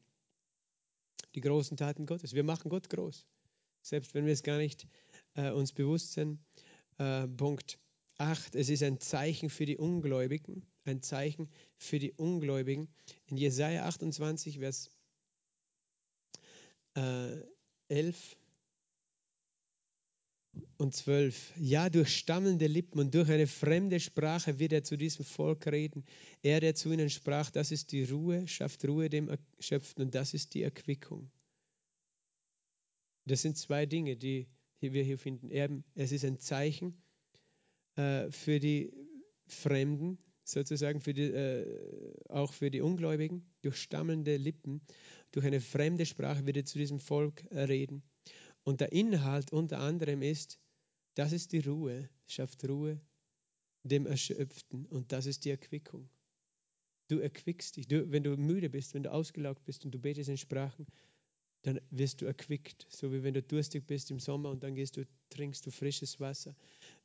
[1.34, 2.32] Die großen Taten Gottes.
[2.32, 3.26] Wir machen Gott groß.
[3.82, 4.86] Selbst wenn wir es gar nicht
[5.39, 6.41] äh, uns bewusst sind.
[6.99, 7.78] Äh, Punkt
[8.18, 8.57] 8.
[8.57, 10.66] Es ist ein Zeichen für die Ungläubigen.
[10.84, 12.89] Ein Zeichen für die Ungläubigen.
[13.26, 14.91] In Jesaja 28, Vers
[16.97, 17.36] äh,
[17.89, 18.36] 11
[20.76, 21.53] und 12.
[21.59, 26.05] Ja, durch stammelnde Lippen und durch eine fremde Sprache wird er zu diesem Volk reden.
[26.43, 30.34] Er, der zu ihnen sprach, das ist die Ruhe, schafft Ruhe dem Erschöpften und das
[30.34, 31.30] ist die Erquickung.
[33.24, 34.49] Das sind zwei Dinge, die
[34.80, 35.84] wir hier finden.
[35.94, 37.02] Es ist ein Zeichen
[37.96, 38.92] äh, für die
[39.46, 43.44] Fremden, sozusagen für die, äh, auch für die Ungläubigen.
[43.62, 44.80] Durch stammelnde Lippen,
[45.32, 48.02] durch eine fremde Sprache wird er zu diesem Volk reden.
[48.62, 50.58] Und der Inhalt unter anderem ist,
[51.14, 53.00] das ist die Ruhe, schafft Ruhe
[53.82, 56.08] dem Erschöpften und das ist die Erquickung.
[57.08, 57.88] Du erquickst dich.
[57.88, 60.86] Du, wenn du müde bist, wenn du ausgelaugt bist und du betest in Sprachen,
[61.62, 62.86] dann wirst du erquickt.
[62.90, 66.20] So wie wenn du durstig bist im Sommer und dann gehst du, trinkst du frisches
[66.20, 66.54] Wasser.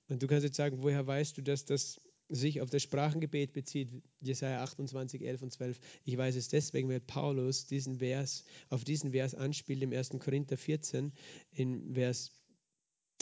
[0.10, 3.90] Und du kannst jetzt sagen, woher weißt du, dass das sich auf das Sprachengebet bezieht,
[4.22, 5.80] Jesaja 28, 11 und 12.
[6.06, 10.10] Ich weiß es deswegen, weil Paulus diesen Vers, auf diesen Vers anspielt im 1.
[10.20, 11.12] Korinther 14,
[11.52, 12.32] in Vers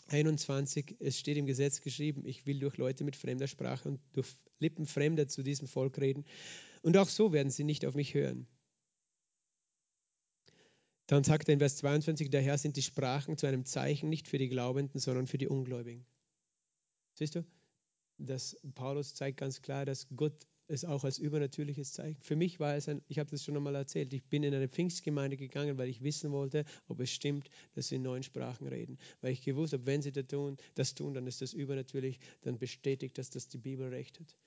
[0.08, 0.98] 21.
[1.00, 4.28] Es steht im Gesetz geschrieben, ich will durch Leute mit fremder Sprache und durch
[4.60, 6.26] Lippen Fremder zu diesem Volk reden.
[6.82, 8.48] Und auch so werden sie nicht auf mich hören.
[11.12, 14.38] Dann sagt er in Vers 22, daher sind die Sprachen zu einem Zeichen nicht für
[14.38, 16.06] die Glaubenden, sondern für die Ungläubigen.
[17.16, 17.44] Siehst du?
[18.18, 22.24] dass Paulus zeigt ganz klar, dass Gott es auch als übernatürliches zeigt.
[22.24, 24.70] Für mich war es ein, ich habe das schon einmal erzählt, ich bin in eine
[24.70, 28.98] Pfingstgemeinde gegangen, weil ich wissen wollte, ob es stimmt, dass sie in neuen Sprachen reden.
[29.20, 32.58] Weil ich gewusst habe, wenn sie das tun, das tun, dann ist das übernatürlich, dann
[32.58, 34.38] bestätigt das, dass die Bibel recht hat.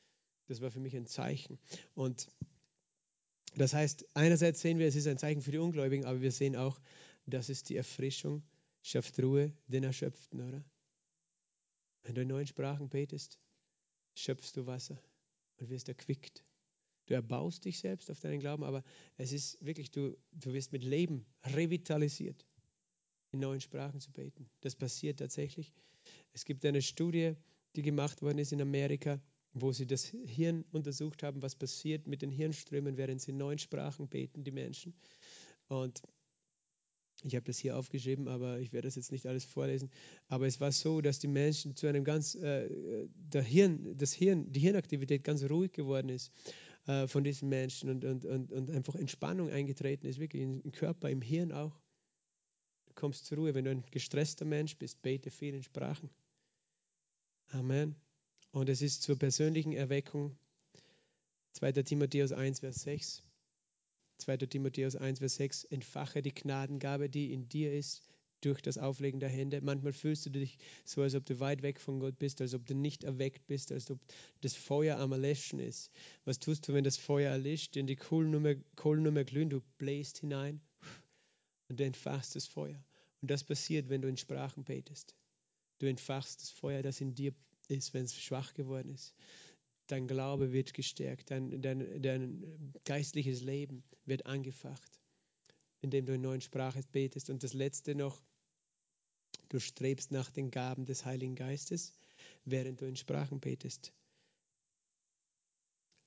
[0.46, 1.58] Das war für mich ein Zeichen.
[1.94, 2.28] Und
[3.56, 6.56] das heißt, einerseits sehen wir, es ist ein Zeichen für die Ungläubigen, aber wir sehen
[6.56, 6.80] auch,
[7.26, 8.42] dass es die Erfrischung
[8.82, 10.64] schafft Ruhe den Erschöpften, oder?
[12.02, 13.38] Wenn du in neuen Sprachen betest,
[14.14, 15.00] schöpfst du Wasser
[15.56, 16.44] und wirst erquickt.
[17.06, 18.82] Du erbaust dich selbst auf deinen Glauben, aber
[19.16, 22.46] es ist wirklich, du, du wirst mit Leben revitalisiert,
[23.30, 24.48] in neuen Sprachen zu beten.
[24.60, 25.72] Das passiert tatsächlich.
[26.32, 27.34] Es gibt eine Studie,
[27.76, 29.20] die gemacht worden ist in Amerika,
[29.54, 33.58] wo sie das Hirn untersucht haben, was passiert mit den Hirnströmen, während sie in neuen
[33.58, 34.94] Sprachen beten, die Menschen.
[35.68, 36.02] Und
[37.22, 39.90] ich habe das hier aufgeschrieben, aber ich werde das jetzt nicht alles vorlesen.
[40.28, 42.68] Aber es war so, dass die Menschen zu einem ganz, äh,
[43.14, 46.32] der Hirn, das Hirn, die Hirnaktivität ganz ruhig geworden ist
[46.86, 51.08] äh, von diesen Menschen und, und, und, und einfach Entspannung eingetreten ist, wirklich im Körper,
[51.08, 51.80] im Hirn auch.
[52.86, 53.54] Du kommst zur Ruhe.
[53.54, 56.10] Wenn du ein gestresster Mensch bist, bete viel in Sprachen.
[57.48, 58.03] Amen.
[58.54, 60.38] Und es ist zur persönlichen Erweckung
[61.54, 61.72] 2.
[61.82, 63.24] Timotheus 1, Vers 6.
[64.18, 64.36] 2.
[64.36, 68.04] Timotheus 1, Vers 6, entfache die Gnadengabe, die in dir ist,
[68.42, 69.60] durch das Auflegen der Hände.
[69.60, 72.64] Manchmal fühlst du dich so, als ob du weit weg von Gott bist, als ob
[72.64, 73.98] du nicht erweckt bist, als ob
[74.42, 75.90] das Feuer am Erlöschen ist.
[76.24, 79.24] Was tust du, wenn das Feuer erlischt, denn die Kohlen nur mehr, Kohlen nur mehr
[79.24, 79.50] glühen?
[79.50, 80.60] Du bläst hinein
[81.68, 82.80] und du entfachst das Feuer.
[83.20, 85.16] Und das passiert, wenn du in Sprachen betest.
[85.80, 87.34] Du entfachst das Feuer, das in dir
[87.66, 89.14] ist, wenn es schwach geworden ist
[89.86, 95.00] dein Glaube wird gestärkt, dein, dein, dein geistliches Leben wird angefacht,
[95.80, 97.30] indem du in neuen Sprachen betest.
[97.30, 98.22] Und das Letzte noch,
[99.50, 101.92] du strebst nach den Gaben des Heiligen Geistes,
[102.44, 103.92] während du in Sprachen betest.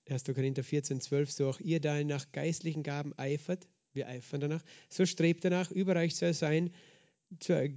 [0.10, 0.24] 1.
[0.24, 5.06] Korinther 14, 12, so auch ihr da nach geistlichen Gaben eifert, wir eifern danach, so
[5.06, 6.72] strebt danach, überreich zu sein
[7.40, 7.70] zur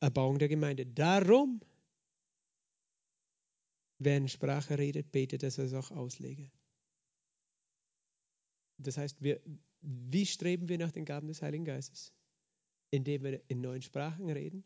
[0.00, 0.86] Erbauung der Gemeinde.
[0.86, 1.62] Darum
[4.02, 6.50] Wer in Sprache redet, betet, dass er es auch auslege.
[8.78, 9.42] Das heißt, wir,
[9.82, 12.14] wie streben wir nach den Gaben des Heiligen Geistes?
[12.90, 14.64] Indem wir in neuen Sprachen reden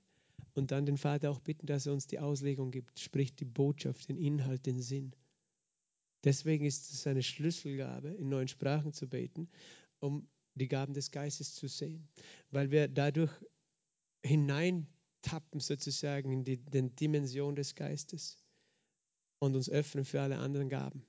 [0.55, 4.09] und dann den Vater auch bitten, dass er uns die Auslegung gibt, sprich die Botschaft,
[4.09, 5.17] den Inhalt, den Sinn.
[6.23, 9.49] Deswegen ist es eine Schlüsselgabe, in neuen Sprachen zu beten,
[9.99, 12.09] um die Gaben des Geistes zu sehen,
[12.53, 13.33] weil wir dadurch
[14.25, 18.44] hineintappen sozusagen in die, die Dimension des Geistes
[19.45, 21.05] und uns öffnen für alle anderen Gaben.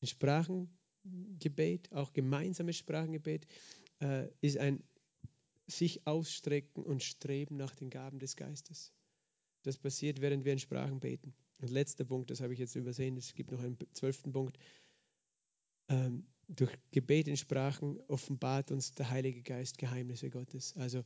[0.00, 3.46] Ein Sprachengebet, auch gemeinsames Sprachengebet,
[4.00, 4.82] äh, ist ein
[5.66, 8.92] sich ausstrecken und streben nach den Gaben des Geistes.
[9.62, 11.34] Das passiert, während wir in Sprachen beten.
[11.58, 14.58] Und letzter Punkt, das habe ich jetzt übersehen, es gibt noch einen zwölften Punkt.
[15.88, 20.76] Ähm, durch Gebet in Sprachen offenbart uns der Heilige Geist Geheimnisse Gottes.
[20.76, 21.02] Also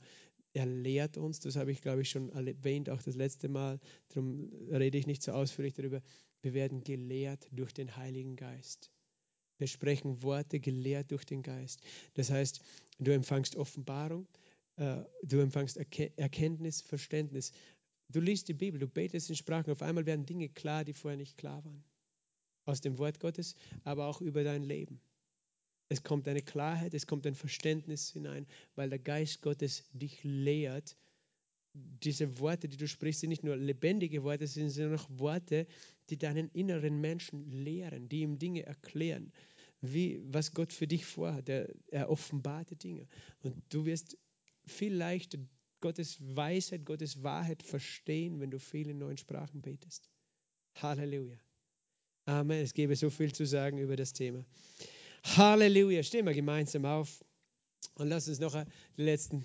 [0.52, 3.78] er lehrt uns, das habe ich glaube ich schon erwähnt, auch das letzte Mal,
[4.08, 6.02] darum rede ich nicht so ausführlich darüber.
[6.42, 8.90] Wir werden gelehrt durch den Heiligen Geist.
[9.58, 11.82] Wir sprechen Worte gelehrt durch den Geist.
[12.14, 12.62] Das heißt,
[12.98, 14.26] du empfangst Offenbarung,
[14.76, 17.52] äh, du empfangst Erkenntnis, Verständnis.
[18.08, 21.18] Du liest die Bibel, du betest in Sprachen, auf einmal werden Dinge klar, die vorher
[21.18, 21.84] nicht klar waren.
[22.64, 25.00] Aus dem Wort Gottes, aber auch über dein Leben.
[25.90, 30.96] Es kommt eine Klarheit, es kommt ein Verständnis hinein, weil der Geist Gottes dich lehrt.
[31.74, 35.66] Diese Worte, die du sprichst, sind nicht nur lebendige Worte, sind sondern auch Worte,
[36.08, 39.32] die deinen inneren Menschen lehren, die ihm Dinge erklären,
[39.80, 41.48] wie, was Gott für dich vorhat.
[41.48, 43.08] Er, er offenbarte Dinge.
[43.42, 44.16] Und du wirst
[44.66, 45.38] viel leichter
[45.80, 50.08] Gottes Weisheit, Gottes Wahrheit verstehen, wenn du viel in neuen Sprachen betest.
[50.76, 51.38] Halleluja.
[52.26, 52.62] Amen.
[52.62, 54.44] Es gäbe so viel zu sagen über das Thema.
[55.24, 56.02] Halleluja.
[56.02, 57.24] Stehen wir gemeinsam auf
[57.94, 58.54] und lass uns noch
[58.96, 59.44] die letzten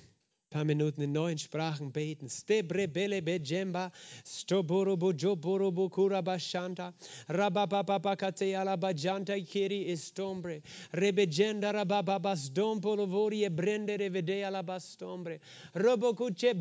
[0.56, 2.30] paar Minuten in neuen Sprachen beten.
[2.30, 3.92] Stebrebelebe jemba,
[4.24, 6.94] stoburubu joburubu kurabashanta,
[7.28, 10.62] rabababakate alabajanta kiri istombre,
[10.94, 15.40] rebejenda rabababastompoluvori ebrende revede alabastombre,
[15.76, 16.54] robokuche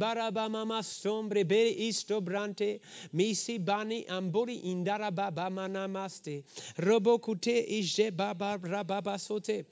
[1.89, 2.81] istobrante,
[3.13, 4.05] misi bani
[6.79, 9.65] robokute baba rababasote,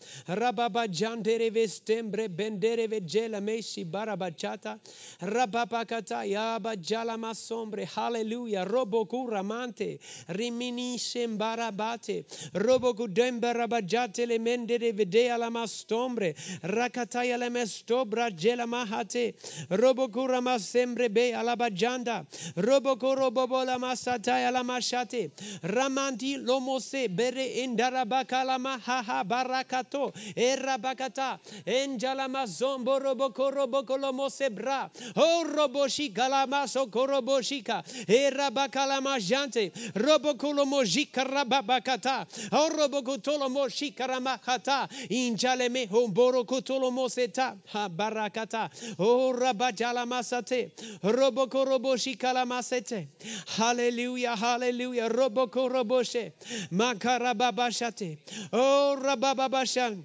[2.29, 4.78] bendere vejela mesi bara Rabachata,
[5.20, 9.98] rabapakata, yaba jalama sombre, hallelujah, roboku ramante,
[10.28, 10.96] rimini
[11.38, 12.24] barabate.
[12.54, 19.34] roboku dembarabajate le mende de videa lama stombre, rakataya le mestobra jelamahate,
[19.70, 25.30] roboku ramasembre be alabajanda, roboku robobola masataya lamashate,
[25.62, 34.90] ramanti lomose bere indarabakalama mahaha barakato, erabakata, enjalama zomboro bokoro bokoro kolomo sebra.
[35.16, 37.82] Oh roboshi kalamaso koroboshika.
[38.09, 39.72] E rabakalama jante.
[39.94, 42.26] Robokolomo jikarababakata.
[42.53, 44.88] Oh robokotolomo shikaramakata.
[45.11, 47.57] Injaleme homboro kotolomo seta.
[47.72, 48.70] Ha barakata.
[48.98, 50.72] Oh rabajalamasate.
[51.03, 53.09] Robokoroboshi kalamasete.
[53.57, 55.09] Hallelujah, hallelujah.
[55.09, 56.32] Robokoroboshe.
[56.72, 58.18] Makarababashate.
[58.53, 60.05] Oh rabababashan.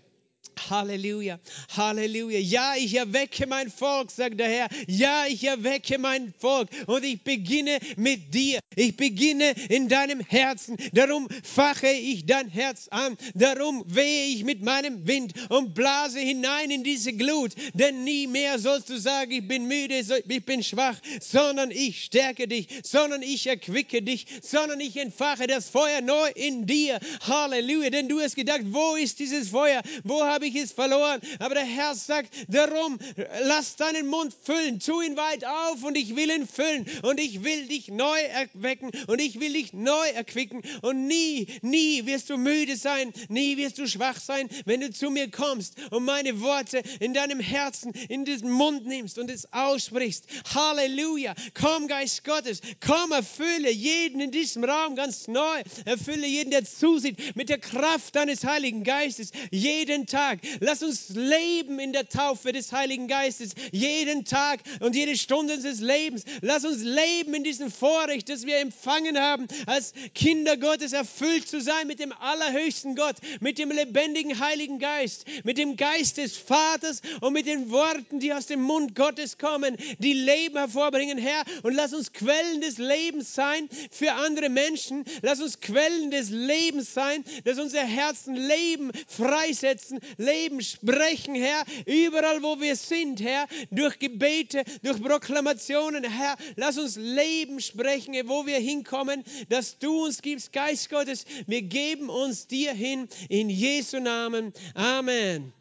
[0.69, 1.39] Halleluja,
[1.75, 2.39] Halleluja.
[2.39, 4.67] Ja, ich erwecke mein Volk, sagt der Herr.
[4.87, 8.59] Ja, ich erwecke mein Volk und ich beginne mit dir.
[8.75, 10.77] Ich beginne in deinem Herzen.
[10.93, 13.17] Darum fache ich dein Herz an.
[13.33, 17.53] Darum wehe ich mit meinem Wind und blase hinein in diese Glut.
[17.73, 22.47] Denn nie mehr sollst du sagen, ich bin müde, ich bin schwach, sondern ich stärke
[22.47, 26.99] dich, sondern ich erquicke dich, sondern ich entfache das Feuer neu in dir.
[27.21, 27.89] Halleluja.
[27.89, 29.81] Denn du hast gedacht, wo ist dieses Feuer?
[30.03, 31.21] Wo habe ich es verloren.
[31.39, 32.97] Aber der Herr sagt, darum,
[33.43, 37.43] lass deinen Mund füllen, tu ihn weit auf und ich will ihn füllen und ich
[37.43, 42.37] will dich neu erwecken und ich will dich neu erquicken und nie, nie wirst du
[42.37, 46.81] müde sein, nie wirst du schwach sein, wenn du zu mir kommst und meine Worte
[46.99, 50.25] in deinem Herzen, in diesen Mund nimmst und es aussprichst.
[50.53, 51.33] Halleluja.
[51.53, 57.35] Komm, Geist Gottes, komm, erfülle jeden in diesem Raum ganz neu, erfülle jeden, der zusieht,
[57.35, 60.36] mit der Kraft deines Heiligen Geistes, jeden Tag.
[60.59, 65.79] Lass uns leben in der Taufe des Heiligen Geistes, jeden Tag und jede Stunde unseres
[65.79, 66.23] Lebens.
[66.41, 71.61] Lass uns leben in diesem Vorrecht, das wir empfangen haben, als Kinder Gottes erfüllt zu
[71.61, 77.01] sein mit dem allerhöchsten Gott, mit dem lebendigen Heiligen Geist, mit dem Geist des Vaters
[77.21, 81.43] und mit den Worten, die aus dem Mund Gottes kommen, die Leben hervorbringen, Herr.
[81.63, 85.05] Und lass uns Quellen des Lebens sein für andere Menschen.
[85.21, 92.41] Lass uns Quellen des Lebens sein, dass unser Herzen Leben freisetzen, Leben sprechen, Herr, überall,
[92.43, 98.59] wo wir sind, Herr, durch Gebete, durch Proklamationen, Herr, lass uns Leben sprechen, wo wir
[98.59, 104.53] hinkommen, dass du uns gibst, Geist Gottes, wir geben uns dir hin, in Jesu Namen.
[104.73, 105.53] Amen.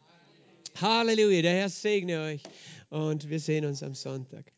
[0.81, 2.41] Halleluja, der Herr segne euch
[2.89, 4.51] und wir sehen uns am Sonntag.